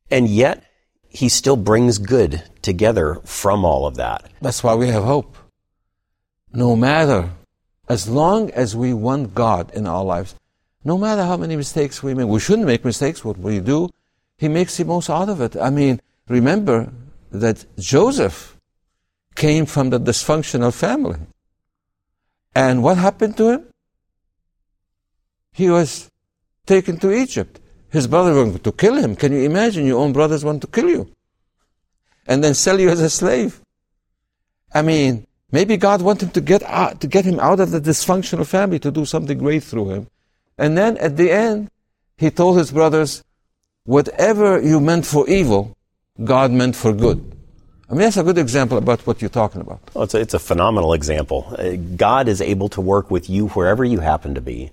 and 0.09 0.27
yet 0.27 0.64
he 1.15 1.29
still 1.29 1.55
brings 1.55 1.97
good 1.97 2.43
together 2.61 3.15
from 3.23 3.63
all 3.63 3.87
of 3.87 3.95
that. 3.95 4.29
That's 4.41 4.61
why 4.63 4.75
we 4.75 4.89
have 4.89 5.03
hope. 5.03 5.37
No 6.51 6.75
matter, 6.75 7.29
as 7.87 8.09
long 8.09 8.51
as 8.51 8.75
we 8.75 8.93
want 8.93 9.33
God 9.33 9.71
in 9.73 9.87
our 9.87 10.03
lives, 10.03 10.35
no 10.83 10.97
matter 10.97 11.23
how 11.23 11.37
many 11.37 11.55
mistakes 11.55 12.03
we 12.03 12.13
make, 12.13 12.27
we 12.27 12.41
shouldn't 12.41 12.67
make 12.67 12.83
mistakes. 12.83 13.23
What 13.23 13.37
we 13.37 13.61
do, 13.61 13.89
He 14.37 14.49
makes 14.49 14.75
the 14.75 14.83
most 14.83 15.09
out 15.09 15.29
of 15.29 15.39
it. 15.39 15.55
I 15.55 15.69
mean, 15.69 16.01
remember 16.27 16.91
that 17.31 17.65
Joseph 17.79 18.57
came 19.35 19.65
from 19.65 19.91
the 19.91 19.99
dysfunctional 19.99 20.73
family. 20.73 21.19
And 22.53 22.83
what 22.83 22.97
happened 22.97 23.37
to 23.37 23.49
him? 23.51 23.67
He 25.51 25.69
was 25.69 26.09
taken 26.65 26.97
to 26.99 27.11
Egypt. 27.11 27.59
His 27.95 28.07
brother 28.07 28.35
wanted 28.35 28.61
to 28.65 28.73
kill 28.73 28.95
him. 28.95 29.15
Can 29.15 29.31
you 29.31 29.43
imagine 29.43 29.85
your 29.85 30.01
own 30.03 30.11
brothers 30.11 30.43
want 30.43 30.59
to 30.63 30.67
kill 30.67 30.89
you? 30.89 31.07
And 32.27 32.43
then 32.43 32.53
sell 32.53 32.77
you 32.77 32.89
as 32.89 32.99
a 32.99 33.09
slave. 33.09 33.61
I 34.73 34.81
mean, 34.81 35.25
maybe 35.49 35.77
God 35.77 36.01
wanted 36.01 36.33
to 36.33 36.41
get 36.41 36.61
out, 36.63 36.99
to 36.99 37.07
get 37.07 37.23
him 37.23 37.39
out 37.39 37.61
of 37.61 37.71
the 37.71 37.79
dysfunctional 37.79 38.45
family 38.45 38.79
to 38.79 38.91
do 38.91 39.05
something 39.05 39.37
great 39.37 39.63
through 39.63 39.91
him. 39.91 40.07
And 40.57 40.77
then 40.77 40.97
at 40.97 41.15
the 41.15 41.31
end, 41.31 41.69
he 42.17 42.29
told 42.31 42.57
his 42.57 42.69
brothers, 42.69 43.23
whatever 43.85 44.61
you 44.61 44.81
meant 44.81 45.05
for 45.05 45.23
evil, 45.29 45.77
God 46.21 46.51
meant 46.51 46.75
for 46.75 46.91
good. 46.91 47.19
I 47.89 47.93
mean, 47.93 48.01
that's 48.01 48.17
a 48.17 48.23
good 48.23 48.37
example 48.37 48.77
about 48.77 49.07
what 49.07 49.21
you're 49.21 49.29
talking 49.29 49.61
about. 49.61 49.79
Well, 49.93 50.03
it's, 50.03 50.15
a, 50.15 50.19
it's 50.19 50.33
a 50.33 50.39
phenomenal 50.39 50.91
example. 50.91 51.55
Uh, 51.57 51.77
God 51.95 52.27
is 52.27 52.41
able 52.41 52.67
to 52.75 52.81
work 52.81 53.09
with 53.09 53.29
you 53.29 53.47
wherever 53.55 53.85
you 53.85 53.99
happen 54.01 54.35
to 54.35 54.41
be 54.41 54.71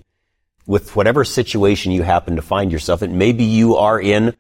with 0.67 0.95
whatever 0.95 1.25
situation 1.25 1.93
you 1.93 2.03
happen 2.03 2.37
to 2.37 2.43
find 2.43 2.71
yourself 2.71 3.03
in. 3.03 3.19
Maybe 3.19 3.45
you 3.45 3.77
are 3.77 4.01
in, 4.01 4.35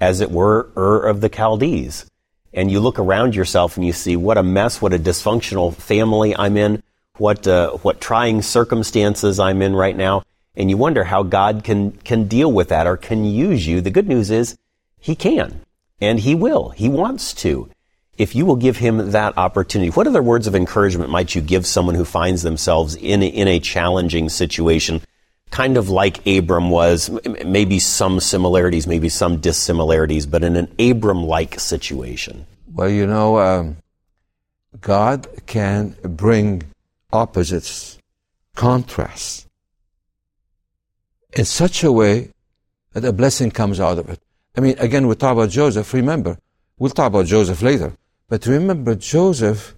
as 0.00 0.20
it 0.20 0.30
were, 0.30 0.70
Ur 0.76 1.06
of 1.06 1.20
the 1.20 1.28
Chaldees. 1.28 2.06
And 2.52 2.70
you 2.70 2.80
look 2.80 2.98
around 2.98 3.34
yourself 3.34 3.76
and 3.76 3.86
you 3.86 3.92
see 3.92 4.16
what 4.16 4.38
a 4.38 4.42
mess, 4.42 4.80
what 4.80 4.94
a 4.94 4.98
dysfunctional 4.98 5.74
family 5.74 6.34
I'm 6.34 6.56
in, 6.56 6.82
what, 7.18 7.46
uh, 7.46 7.72
what 7.78 8.00
trying 8.00 8.42
circumstances 8.42 9.38
I'm 9.38 9.60
in 9.60 9.74
right 9.74 9.96
now. 9.96 10.22
And 10.54 10.70
you 10.70 10.78
wonder 10.78 11.04
how 11.04 11.22
God 11.22 11.64
can, 11.64 11.92
can 11.92 12.28
deal 12.28 12.50
with 12.50 12.68
that 12.70 12.86
or 12.86 12.96
can 12.96 13.26
use 13.26 13.66
you. 13.66 13.82
The 13.82 13.90
good 13.90 14.08
news 14.08 14.30
is 14.30 14.56
He 14.98 15.14
can. 15.14 15.60
And 16.00 16.20
He 16.20 16.34
will. 16.34 16.70
He 16.70 16.88
wants 16.88 17.34
to. 17.34 17.68
If 18.16 18.34
you 18.34 18.46
will 18.46 18.56
give 18.56 18.78
Him 18.78 19.10
that 19.10 19.36
opportunity, 19.36 19.90
what 19.90 20.06
other 20.06 20.22
words 20.22 20.46
of 20.46 20.54
encouragement 20.54 21.10
might 21.10 21.34
you 21.34 21.42
give 21.42 21.66
someone 21.66 21.94
who 21.94 22.06
finds 22.06 22.42
themselves 22.42 22.96
in 22.96 23.22
in 23.22 23.48
a 23.48 23.60
challenging 23.60 24.30
situation? 24.30 25.02
Kind 25.50 25.76
of 25.76 25.88
like 25.88 26.26
Abram 26.26 26.70
was, 26.70 27.10
maybe 27.44 27.78
some 27.78 28.20
similarities, 28.20 28.86
maybe 28.86 29.08
some 29.08 29.38
dissimilarities, 29.38 30.26
but 30.26 30.44
in 30.44 30.56
an 30.56 30.68
Abram 30.78 31.24
like 31.24 31.58
situation? 31.60 32.46
Well, 32.72 32.88
you 32.88 33.06
know, 33.06 33.38
um, 33.38 33.76
God 34.80 35.26
can 35.46 35.96
bring 36.02 36.62
opposites, 37.12 37.98
contrasts, 38.54 39.46
in 41.36 41.44
such 41.44 41.84
a 41.84 41.92
way 41.92 42.30
that 42.92 43.04
a 43.04 43.12
blessing 43.12 43.50
comes 43.50 43.78
out 43.80 43.98
of 43.98 44.08
it. 44.08 44.20
I 44.56 44.60
mean, 44.60 44.76
again, 44.78 45.06
we 45.06 45.14
talk 45.14 45.32
about 45.32 45.50
Joseph. 45.50 45.92
Remember, 45.92 46.38
we'll 46.78 46.90
talk 46.90 47.08
about 47.08 47.26
Joseph 47.26 47.62
later. 47.62 47.92
But 48.28 48.46
remember, 48.46 48.94
Joseph 48.94 49.74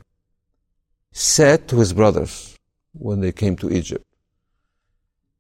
said 1.13 1.69
to 1.69 1.79
his 1.79 1.93
brothers 1.93 2.57
when 2.93 3.21
they 3.21 3.33
came 3.33 3.57
to 3.57 3.71
Egypt, 3.71 4.05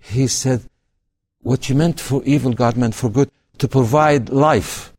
he 0.00 0.26
said, 0.26 0.62
what 1.42 1.68
you 1.68 1.74
meant 1.74 2.00
for 2.00 2.22
evil, 2.24 2.52
God 2.52 2.76
meant 2.76 2.94
for 2.94 3.10
good, 3.10 3.30
to 3.58 3.68
provide 3.68 4.28
life 4.28 4.92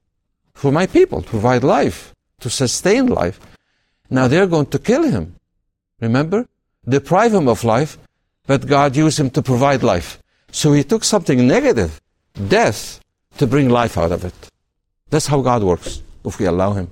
for 0.54 0.72
my 0.72 0.88
people, 0.88 1.22
to 1.22 1.30
provide 1.30 1.64
life, 1.64 2.14
to 2.40 2.50
sustain 2.50 3.08
life. 3.08 3.40
Now 4.10 4.28
they're 4.28 4.48
going 4.48 4.68
to 4.68 4.80
kill 4.80 5.04
him. 5.04 5.36
Remember? 6.02 6.48
Deprive 6.88 7.34
him 7.34 7.48
of 7.48 7.64
life, 7.64 7.98
but 8.48 8.68
God 8.68 8.96
used 8.96 9.20
him 9.20 9.30
to 9.32 9.42
provide 9.42 9.84
life. 9.84 10.20
So 10.52 10.74
he 10.74 10.84
took 10.84 11.04
something 11.04 11.48
negative, 11.48 12.02
death, 12.48 13.00
to 13.38 13.46
bring 13.46 13.70
life 13.70 13.98
out 13.98 14.12
of 14.12 14.26
it. 14.26 14.34
That's 15.10 15.28
how 15.28 15.42
God 15.42 15.64
works, 15.64 16.02
if 16.26 16.40
we 16.40 16.46
allow 16.46 16.74
him. 16.74 16.90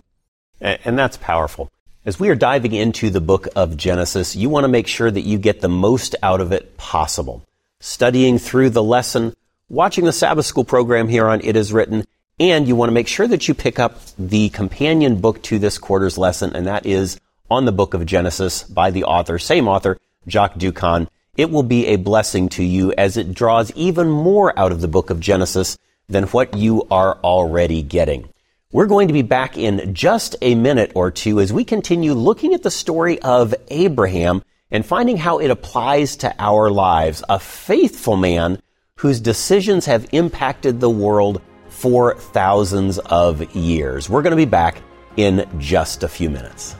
And 0.62 0.98
that's 0.98 1.18
powerful. 1.18 1.72
As 2.06 2.20
we 2.20 2.30
are 2.30 2.36
diving 2.36 2.74
into 2.74 3.10
the 3.10 3.22
book 3.22 3.48
of 3.56 3.76
Genesis, 3.76 4.36
you 4.36 4.50
want 4.50 4.64
to 4.64 4.70
make 4.70 4.88
sure 4.88 5.12
that 5.12 5.22
you 5.22 5.38
get 5.38 5.62
the 5.62 5.70
most 5.70 6.16
out 6.22 6.42
of 6.42 6.52
it 6.52 6.78
possible 6.78 7.47
studying 7.80 8.38
through 8.40 8.72
the 8.72 8.84
lesson, 8.84 9.34
watching 9.70 10.06
the 10.06 10.12
Sabbath 10.12 10.46
School 10.46 10.64
program 10.64 11.08
here 11.08 11.28
on 11.28 11.42
It 11.42 11.56
Is 11.56 11.74
Written, 11.74 12.06
and 12.40 12.68
you 12.68 12.76
want 12.76 12.90
to 12.90 12.94
make 12.94 13.08
sure 13.08 13.28
that 13.28 13.48
you 13.48 13.54
pick 13.54 13.80
up 13.80 14.00
the 14.18 14.50
companion 14.50 15.20
book 15.20 15.42
to 15.44 15.60
this 15.60 15.78
quarter's 15.78 16.18
lesson, 16.18 16.56
and 16.56 16.68
that 16.68 16.86
is 16.86 17.20
on 17.50 17.66
the 17.66 17.72
book 17.72 17.94
of 17.94 18.06
Genesis 18.06 18.64
by 18.64 18.92
the 18.92 19.04
author, 19.04 19.40
same 19.40 19.68
author, 19.68 19.98
Jacques 20.28 20.56
Doukhan. 20.56 21.08
It 21.36 21.52
will 21.52 21.64
be 21.64 21.88
a 21.88 21.98
blessing 21.98 22.50
to 22.50 22.64
you 22.64 22.94
as 22.98 23.16
it 23.18 23.34
draws 23.34 23.72
even 23.74 24.10
more 24.10 24.58
out 24.58 24.72
of 24.72 24.82
the 24.82 24.88
book 24.88 25.10
of 25.10 25.20
Genesis 25.20 25.78
than 26.10 26.26
what 26.26 26.56
you 26.56 26.88
are 26.90 27.18
already 27.24 27.82
getting. 27.82 28.30
We're 28.72 28.88
going 28.88 29.08
to 29.08 29.14
be 29.14 29.22
back 29.22 29.58
in 29.58 29.94
just 29.94 30.36
a 30.42 30.56
minute 30.56 30.92
or 30.94 31.10
two 31.10 31.40
as 31.40 31.54
we 31.54 31.64
continue 31.64 32.14
looking 32.14 32.54
at 32.54 32.64
the 32.64 32.72
story 32.72 33.22
of 33.22 33.56
Abraham 33.70 34.44
and 34.72 34.86
finding 34.86 35.18
how 35.18 35.40
it 35.40 35.50
applies 35.50 36.18
to 36.18 36.36
our 36.40 36.70
lives. 36.70 37.24
A 37.30 37.40
faithful 37.40 38.18
man 38.18 38.62
whose 38.98 39.20
decisions 39.20 39.86
have 39.86 40.08
impacted 40.12 40.80
the 40.80 40.90
world 40.90 41.42
for 41.70 42.16
thousands 42.16 42.98
of 43.00 43.56
years. 43.56 44.10
We're 44.10 44.24
going 44.24 44.32
to 44.32 44.38
be 44.38 44.46
back 44.46 44.82
in 45.16 45.48
just 45.60 46.04
a 46.04 46.08
few 46.08 46.30
minutes. 46.30 46.76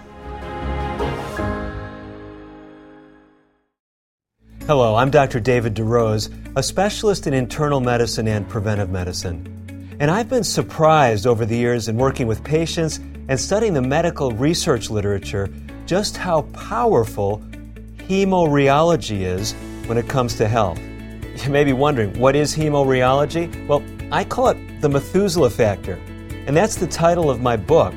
Hello, 4.66 4.96
I'm 4.96 5.12
Dr. 5.12 5.40
David 5.40 5.76
DeRose, 5.76 6.30
a 6.58 6.62
specialist 6.62 7.26
in 7.26 7.34
internal 7.34 7.80
medicine 7.80 8.28
and 8.28 8.50
preventive 8.50 8.90
medicine. 8.90 9.98
And 10.00 10.12
I've 10.12 10.28
been 10.28 10.44
surprised 10.44 11.26
over 11.26 11.46
the 11.46 11.56
years 11.56 11.88
in 11.88 11.96
working 11.96 12.28
with 12.28 12.44
patients 12.44 13.00
and 13.30 13.40
studying 13.40 13.74
the 13.74 13.82
medical 13.82 14.32
research 14.32 14.90
literature 14.90 15.50
just 15.86 16.18
how 16.18 16.42
powerful 16.54 17.42
hemorrheology 18.08 19.22
is 19.22 19.54
when 19.86 19.98
it 19.98 20.08
comes 20.08 20.36
to 20.36 20.48
health. 20.48 20.80
You 21.44 21.52
may 21.52 21.64
be 21.64 21.74
wondering, 21.74 22.18
what 22.18 22.36
is 22.36 22.56
hemorrheology? 22.56 23.68
Well, 23.68 23.84
I 24.12 24.24
call 24.24 24.48
it 24.48 24.82
the 24.82 24.90
Methuselah 24.90 25.52
factor, 25.52 26.00
and 26.48 26.58
that's 26.58 26.76
the 26.76 26.88
title 26.88 27.30
of 27.30 27.42
my 27.42 27.56
book. 27.56 27.94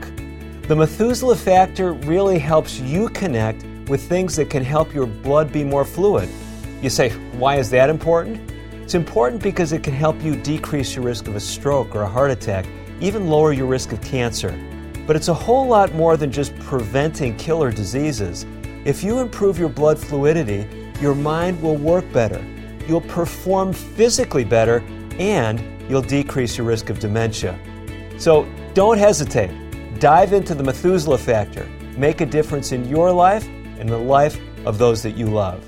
The 0.68 0.76
Methuselah 0.76 1.36
factor 1.36 1.94
really 1.94 2.38
helps 2.38 2.78
you 2.78 3.08
connect 3.08 3.64
with 3.88 4.02
things 4.02 4.36
that 4.36 4.50
can 4.50 4.62
help 4.62 4.92
your 4.92 5.06
blood 5.06 5.50
be 5.52 5.64
more 5.64 5.86
fluid. 5.86 6.28
You 6.82 6.90
say, 6.90 7.10
why 7.38 7.56
is 7.56 7.70
that 7.70 7.88
important? 7.88 8.52
It's 8.82 8.94
important 8.94 9.42
because 9.42 9.72
it 9.72 9.82
can 9.82 9.94
help 9.94 10.22
you 10.22 10.36
decrease 10.36 10.94
your 10.94 11.06
risk 11.06 11.26
of 11.26 11.34
a 11.34 11.40
stroke 11.40 11.94
or 11.94 12.02
a 12.02 12.08
heart 12.08 12.30
attack, 12.30 12.66
even 13.00 13.28
lower 13.28 13.54
your 13.54 13.66
risk 13.66 13.90
of 13.92 14.02
cancer. 14.02 14.54
But 15.06 15.16
it's 15.16 15.28
a 15.28 15.34
whole 15.34 15.66
lot 15.66 15.94
more 15.94 16.18
than 16.18 16.30
just 16.30 16.54
preventing 16.58 17.38
killer 17.38 17.72
diseases. 17.72 18.44
If 18.86 19.04
you 19.04 19.18
improve 19.18 19.58
your 19.58 19.68
blood 19.68 19.98
fluidity, 19.98 20.66
your 21.02 21.14
mind 21.14 21.60
will 21.60 21.76
work 21.76 22.10
better, 22.14 22.42
you'll 22.88 23.02
perform 23.02 23.74
physically 23.74 24.42
better, 24.42 24.82
and 25.18 25.62
you'll 25.90 26.00
decrease 26.00 26.56
your 26.56 26.66
risk 26.66 26.88
of 26.88 26.98
dementia. 26.98 27.58
So 28.16 28.48
don't 28.72 28.96
hesitate. 28.96 29.50
Dive 29.98 30.32
into 30.32 30.54
the 30.54 30.62
Methuselah 30.62 31.18
factor. 31.18 31.68
Make 31.98 32.22
a 32.22 32.26
difference 32.26 32.72
in 32.72 32.88
your 32.88 33.12
life 33.12 33.46
and 33.78 33.86
the 33.86 33.98
life 33.98 34.40
of 34.64 34.78
those 34.78 35.02
that 35.02 35.14
you 35.14 35.26
love. 35.26 35.62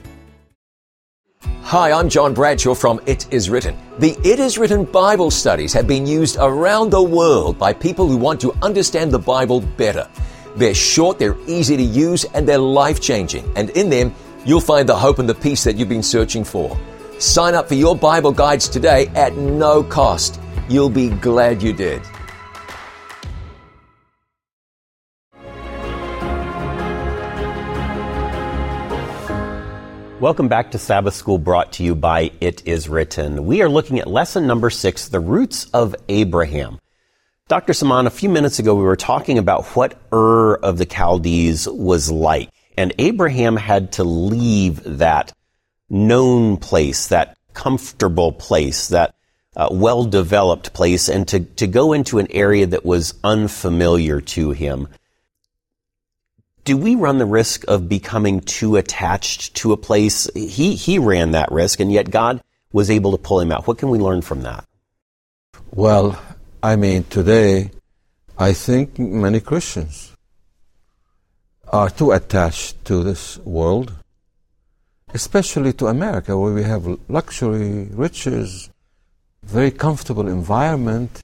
Hi, 1.65 1.93
I'm 1.93 2.09
John 2.09 2.33
Bradshaw 2.33 2.75
from 2.75 2.99
It 3.05 3.31
Is 3.31 3.51
Written. 3.51 3.77
The 3.99 4.17
It 4.25 4.41
Is 4.41 4.57
Written 4.57 4.85
Bible 4.85 5.31
studies 5.31 5.75
have 5.75 5.87
been 5.87 6.07
used 6.07 6.39
around 6.41 6.89
the 6.89 7.03
world 7.03 7.59
by 7.59 7.75
people 7.75 8.09
who 8.09 8.17
want 8.17 8.41
to 8.41 8.55
understand 8.63 9.13
the 9.13 9.19
Bible 9.19 9.61
better. 9.61 10.09
They're 10.55 10.75
short, 10.75 11.19
they're 11.19 11.37
easy 11.47 11.77
to 11.77 11.83
use, 11.83 12.25
and 12.25 12.47
they're 12.47 12.59
life 12.59 13.01
changing. 13.01 13.51
And 13.57 13.71
in 13.71 13.89
them, 13.89 14.15
you'll 14.45 14.61
find 14.61 14.89
the 14.89 14.97
hope 14.97 15.19
and 15.19 15.29
the 15.29 15.35
peace 15.35 15.65
that 15.65 15.77
you've 15.77 15.89
been 15.89 16.03
searching 16.03 16.45
for. 16.45 16.79
Sign 17.19 17.55
up 17.55 17.69
for 17.69 17.75
your 17.75 17.97
Bible 17.97 18.33
guides 18.33 18.69
today 18.69 19.07
at 19.15 19.37
no 19.37 19.83
cost. 19.83 20.41
You'll 20.69 20.91
be 20.91 21.09
glad 21.09 21.63
you 21.63 21.73
did. 21.73 22.03
Welcome 30.21 30.47
back 30.47 30.71
to 30.71 30.79
Sabbath 30.79 31.15
School 31.15 31.39
brought 31.39 31.73
to 31.73 31.83
you 31.83 31.97
by 31.97 32.31
It 32.41 32.63
Is 32.65 32.89
Written. 32.89 33.45
We 33.45 33.61
are 33.61 33.69
looking 33.69 33.99
at 33.99 34.07
lesson 34.07 34.47
number 34.47 34.71
six, 34.71 35.09
the 35.09 35.19
roots 35.19 35.65
of 35.75 35.97
Abraham. 36.09 36.79
Dr. 37.53 37.75
Samaan, 37.75 38.07
a 38.07 38.11
few 38.11 38.31
minutes 38.31 38.59
ago 38.61 38.75
we 38.75 38.83
were 38.83 38.97
talking 38.97 39.37
about 39.37 39.67
what 39.77 40.01
Ur 40.11 40.55
of 40.55 40.79
the 40.79 40.87
Chaldees 40.87 41.69
was 41.69 42.11
like. 42.11 42.49
And 42.79 42.95
Abraham 42.99 43.59
had 43.59 43.93
to 43.93 44.05
leave 44.05 44.83
that 44.85 45.35
known 45.91 46.57
place, 46.57 47.09
that 47.09 47.37
comfortable 47.53 48.33
place, 48.33 48.89
that 48.89 49.15
uh, 49.55 49.69
well 49.71 50.05
developed 50.05 50.73
place 50.73 51.11
and 51.11 51.29
to, 51.29 51.41
to 51.41 51.67
go 51.67 51.93
into 51.93 52.19
an 52.19 52.29
area 52.31 52.65
that 52.65 52.87
was 52.87 53.13
unfamiliar 53.23 54.23
to 54.23 54.53
him. 54.53 54.89
Do 56.65 56.79
we 56.79 56.95
run 56.95 57.19
the 57.19 57.27
risk 57.27 57.69
of 57.69 57.87
becoming 57.87 58.41
too 58.41 58.77
attached 58.77 59.57
to 59.57 59.75
a 59.75 59.77
place? 59.77 60.27
He, 60.35 60.75
he 60.75 60.99
ran 60.99 61.33
that 61.33 61.53
risk, 61.53 61.81
and 61.81 61.93
yet 61.93 62.11
God 62.11 62.43
was 62.73 62.91
able 62.91 63.13
to 63.13 63.19
pull 63.19 63.41
him 63.41 63.53
out. 63.53 63.67
What 63.67 63.77
can 63.77 63.91
we 63.91 63.99
learn 63.99 64.23
from 64.23 64.41
that? 64.41 64.65
Well, 65.75 66.19
I 66.65 66.77
mean, 66.77 67.03
today, 67.11 67.73
I 68.39 68.53
think 68.53 68.97
many 68.97 69.41
Christians 69.41 70.13
are 71.73 71.91
too 71.91 72.13
attached 72.13 72.85
to 72.85 73.03
this 73.03 73.39
world, 73.39 73.93
especially 75.13 75.73
to 75.73 75.89
America, 75.89 76.39
where 76.39 76.55
we 76.55 76.63
have 76.63 77.01
luxury, 77.09 77.89
riches, 77.91 78.71
very 79.43 79.73
comfortable 79.73 80.29
environment. 80.29 81.21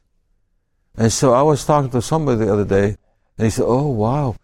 And 0.97 1.13
so 1.13 1.35
I 1.35 1.43
was 1.43 1.65
talking 1.65 1.91
to 1.93 2.03
somebody 2.03 2.45
the 2.45 2.53
other 2.53 2.65
day, 2.65 2.97
and 3.39 3.45
he 3.45 3.51
said, 3.51 3.67
Oh, 3.69 3.87
wow, 3.87 4.35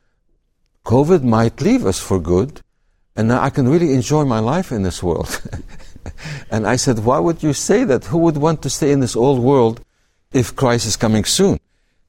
COVID 0.85 1.25
might 1.25 1.61
leave 1.61 1.87
us 1.87 1.99
for 1.99 2.21
good, 2.21 2.61
and 3.17 3.27
now 3.27 3.43
I 3.43 3.51
can 3.51 3.69
really 3.69 3.95
enjoy 3.95 4.25
my 4.25 4.39
life 4.39 4.71
in 4.71 4.85
this 4.85 5.03
world. 5.03 5.43
and 6.53 6.69
I 6.69 6.77
said, 6.77 7.01
Why 7.01 7.19
would 7.19 7.43
you 7.43 7.53
say 7.53 7.83
that? 7.83 8.05
Who 8.05 8.19
would 8.19 8.37
want 8.37 8.63
to 8.63 8.71
stay 8.71 8.93
in 8.93 9.01
this 9.01 9.17
old 9.17 9.41
world 9.41 9.85
if 10.35 10.55
Christ 10.55 10.87
is 10.87 10.97
coming 10.97 11.25
soon? 11.25 11.59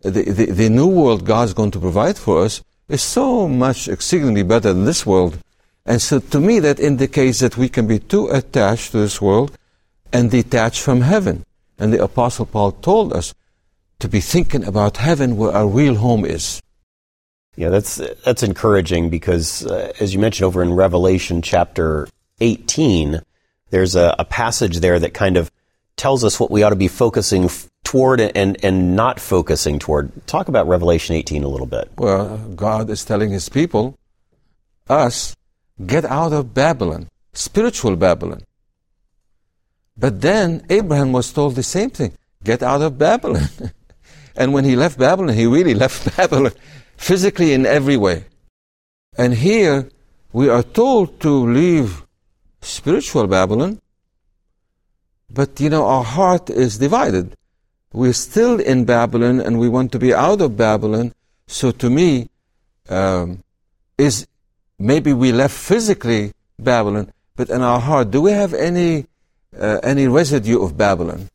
The, 0.01 0.09
the, 0.09 0.45
the 0.51 0.69
new 0.69 0.87
world 0.87 1.25
God's 1.25 1.53
going 1.53 1.71
to 1.71 1.79
provide 1.79 2.17
for 2.17 2.43
us 2.43 2.61
is 2.89 3.01
so 3.01 3.47
much 3.47 3.87
exceedingly 3.87 4.43
better 4.43 4.73
than 4.73 4.85
this 4.85 5.05
world. 5.05 5.39
And 5.85 6.01
so 6.01 6.19
to 6.19 6.39
me, 6.39 6.59
that 6.59 6.79
indicates 6.79 7.39
that 7.39 7.57
we 7.57 7.69
can 7.69 7.87
be 7.87 7.99
too 7.99 8.27
attached 8.27 8.91
to 8.91 8.97
this 8.97 9.21
world 9.21 9.57
and 10.11 10.29
detached 10.29 10.81
from 10.81 11.01
heaven. 11.01 11.45
And 11.77 11.93
the 11.93 12.03
Apostle 12.03 12.45
Paul 12.45 12.71
told 12.71 13.13
us 13.13 13.33
to 13.99 14.07
be 14.07 14.19
thinking 14.19 14.63
about 14.63 14.97
heaven 14.97 15.37
where 15.37 15.51
our 15.51 15.67
real 15.67 15.95
home 15.95 16.25
is. 16.25 16.61
Yeah, 17.55 17.69
that's 17.69 17.95
that's 18.25 18.43
encouraging 18.43 19.09
because, 19.09 19.65
uh, 19.65 19.93
as 19.99 20.13
you 20.13 20.19
mentioned 20.19 20.45
over 20.45 20.61
in 20.61 20.73
Revelation 20.73 21.41
chapter 21.41 22.07
18, 22.41 23.21
there's 23.69 23.95
a, 23.95 24.13
a, 24.19 24.25
passage 24.25 24.79
there 24.79 24.99
that 24.99 25.13
kind 25.13 25.37
of 25.37 25.49
tells 25.97 26.23
us 26.23 26.39
what 26.39 26.51
we 26.51 26.63
ought 26.63 26.71
to 26.71 26.75
be 26.75 26.87
focusing 26.87 27.49
toward 27.83 28.19
and 28.19 28.57
and 28.63 28.95
not 28.95 29.19
focusing 29.19 29.79
toward. 29.79 30.11
Talk 30.27 30.47
about 30.47 30.67
Revelation 30.67 31.15
18 31.15 31.43
a 31.43 31.47
little 31.47 31.67
bit. 31.67 31.89
Well, 31.97 32.37
God 32.55 32.89
is 32.89 33.05
telling 33.05 33.31
His 33.31 33.49
people, 33.49 33.97
us, 34.89 35.35
get 35.85 36.05
out 36.05 36.33
of 36.33 36.53
Babylon, 36.53 37.09
spiritual 37.33 37.95
Babylon. 37.95 38.43
But 39.97 40.21
then 40.21 40.65
Abraham 40.69 41.11
was 41.13 41.31
told 41.31 41.55
the 41.55 41.63
same 41.63 41.89
thing 41.89 42.13
get 42.43 42.61
out 42.61 42.81
of 42.81 42.97
Babylon. 42.97 43.49
and 44.35 44.53
when 44.53 44.65
he 44.65 44.75
left 44.75 44.99
Babylon, 44.99 45.35
he 45.35 45.45
really 45.47 45.73
left 45.83 46.15
Babylon 46.17 46.51
physically 46.97 47.53
in 47.53 47.65
every 47.65 47.97
way. 47.97 48.25
And 49.17 49.33
here 49.33 49.89
we 50.33 50.49
are 50.49 50.63
told 50.63 51.19
to 51.21 51.29
leave 51.29 52.05
spiritual 52.61 53.27
Babylon, 53.27 53.79
but 55.29 55.59
you 55.59 55.69
know, 55.69 55.85
our 55.85 56.03
heart 56.03 56.49
is 56.49 56.77
divided. 56.77 57.35
We're 57.93 58.13
still 58.13 58.59
in 58.59 58.85
Babylon 58.85 59.39
and 59.39 59.59
we 59.59 59.69
want 59.69 59.91
to 59.93 59.99
be 59.99 60.13
out 60.13 60.41
of 60.41 60.57
Babylon. 60.57 61.13
So 61.47 61.71
to 61.71 61.89
me, 61.89 62.29
um, 62.89 63.43
is 63.97 64.27
maybe 64.77 65.13
we 65.13 65.31
left 65.31 65.55
physically 65.55 66.33
Babylon, 66.59 67.11
but 67.35 67.49
in 67.49 67.61
our 67.61 67.79
heart, 67.79 68.11
do 68.11 68.21
we 68.21 68.31
have 68.31 68.53
any 68.53 69.05
uh, 69.57 69.79
any 69.83 70.07
residue 70.07 70.61
of 70.61 70.77
Babylon? 70.77 71.29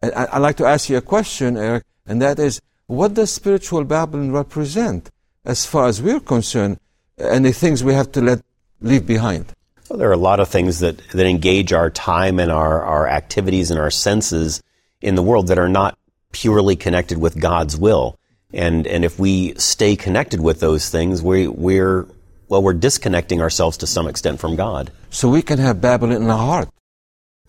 And 0.00 0.12
I, 0.14 0.34
would 0.34 0.42
like 0.42 0.56
to 0.56 0.66
ask 0.66 0.88
you 0.88 0.96
a 0.96 1.02
question, 1.02 1.56
Eric, 1.56 1.84
and 2.06 2.20
that 2.22 2.38
is, 2.38 2.60
what 2.86 3.14
does 3.14 3.32
spiritual 3.32 3.84
Babylon 3.84 4.32
represent 4.32 5.10
as 5.44 5.66
far 5.66 5.86
as 5.86 6.00
we're 6.00 6.20
concerned, 6.20 6.78
the 7.16 7.52
things 7.52 7.84
we 7.84 7.94
have 7.94 8.12
to 8.12 8.20
let 8.20 8.42
leave 8.80 9.06
behind? 9.06 9.46
Well, 9.94 10.00
there 10.00 10.10
are 10.10 10.12
a 10.12 10.16
lot 10.16 10.40
of 10.40 10.48
things 10.48 10.80
that, 10.80 10.98
that 11.10 11.24
engage 11.24 11.72
our 11.72 11.88
time 11.88 12.40
and 12.40 12.50
our, 12.50 12.82
our 12.82 13.06
activities 13.06 13.70
and 13.70 13.78
our 13.78 13.92
senses 13.92 14.60
in 15.00 15.14
the 15.14 15.22
world 15.22 15.46
that 15.46 15.58
are 15.60 15.68
not 15.68 15.96
purely 16.32 16.74
connected 16.74 17.16
with 17.16 17.40
God's 17.40 17.76
will. 17.76 18.18
And, 18.52 18.88
and 18.88 19.04
if 19.04 19.20
we 19.20 19.54
stay 19.54 19.94
connected 19.94 20.40
with 20.40 20.58
those 20.58 20.90
things, 20.90 21.22
we, 21.22 21.46
we're, 21.46 22.08
well, 22.48 22.60
we're 22.60 22.74
disconnecting 22.74 23.40
ourselves 23.40 23.76
to 23.76 23.86
some 23.86 24.08
extent 24.08 24.40
from 24.40 24.56
God. 24.56 24.90
So 25.10 25.28
we 25.28 25.42
can 25.42 25.60
have 25.60 25.80
Babylon 25.80 26.22
in 26.22 26.28
our 26.28 26.38
heart. 26.38 26.70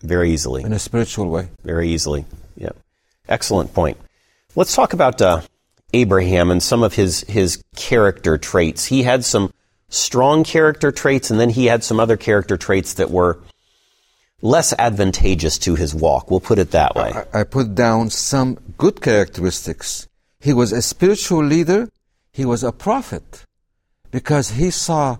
Very 0.02 0.30
easily. 0.30 0.62
In 0.62 0.72
a 0.72 0.78
spiritual 0.78 1.28
way. 1.28 1.48
Very 1.64 1.88
easily. 1.88 2.26
Yeah. 2.56 2.70
Excellent 3.28 3.74
point. 3.74 3.96
Let's 4.54 4.76
talk 4.76 4.92
about 4.92 5.20
uh, 5.20 5.40
Abraham 5.92 6.52
and 6.52 6.62
some 6.62 6.84
of 6.84 6.94
his, 6.94 7.22
his 7.22 7.60
character 7.74 8.38
traits. 8.38 8.84
He 8.84 9.02
had 9.02 9.24
some 9.24 9.52
strong 9.88 10.44
character 10.44 10.90
traits, 10.92 11.30
and 11.30 11.38
then 11.38 11.50
he 11.50 11.66
had 11.66 11.84
some 11.84 12.00
other 12.00 12.16
character 12.16 12.56
traits 12.56 12.94
that 12.94 13.10
were 13.10 13.38
less 14.42 14.72
advantageous 14.78 15.58
to 15.58 15.74
his 15.74 15.94
walk. 15.94 16.30
We'll 16.30 16.40
put 16.40 16.58
it 16.58 16.70
that 16.72 16.94
way. 16.94 17.12
I, 17.32 17.40
I 17.40 17.44
put 17.44 17.74
down 17.74 18.10
some 18.10 18.58
good 18.76 19.00
characteristics. 19.00 20.08
He 20.40 20.52
was 20.52 20.72
a 20.72 20.82
spiritual 20.82 21.44
leader. 21.44 21.88
He 22.32 22.44
was 22.44 22.62
a 22.62 22.72
prophet 22.72 23.44
because 24.10 24.50
he 24.50 24.70
saw 24.70 25.18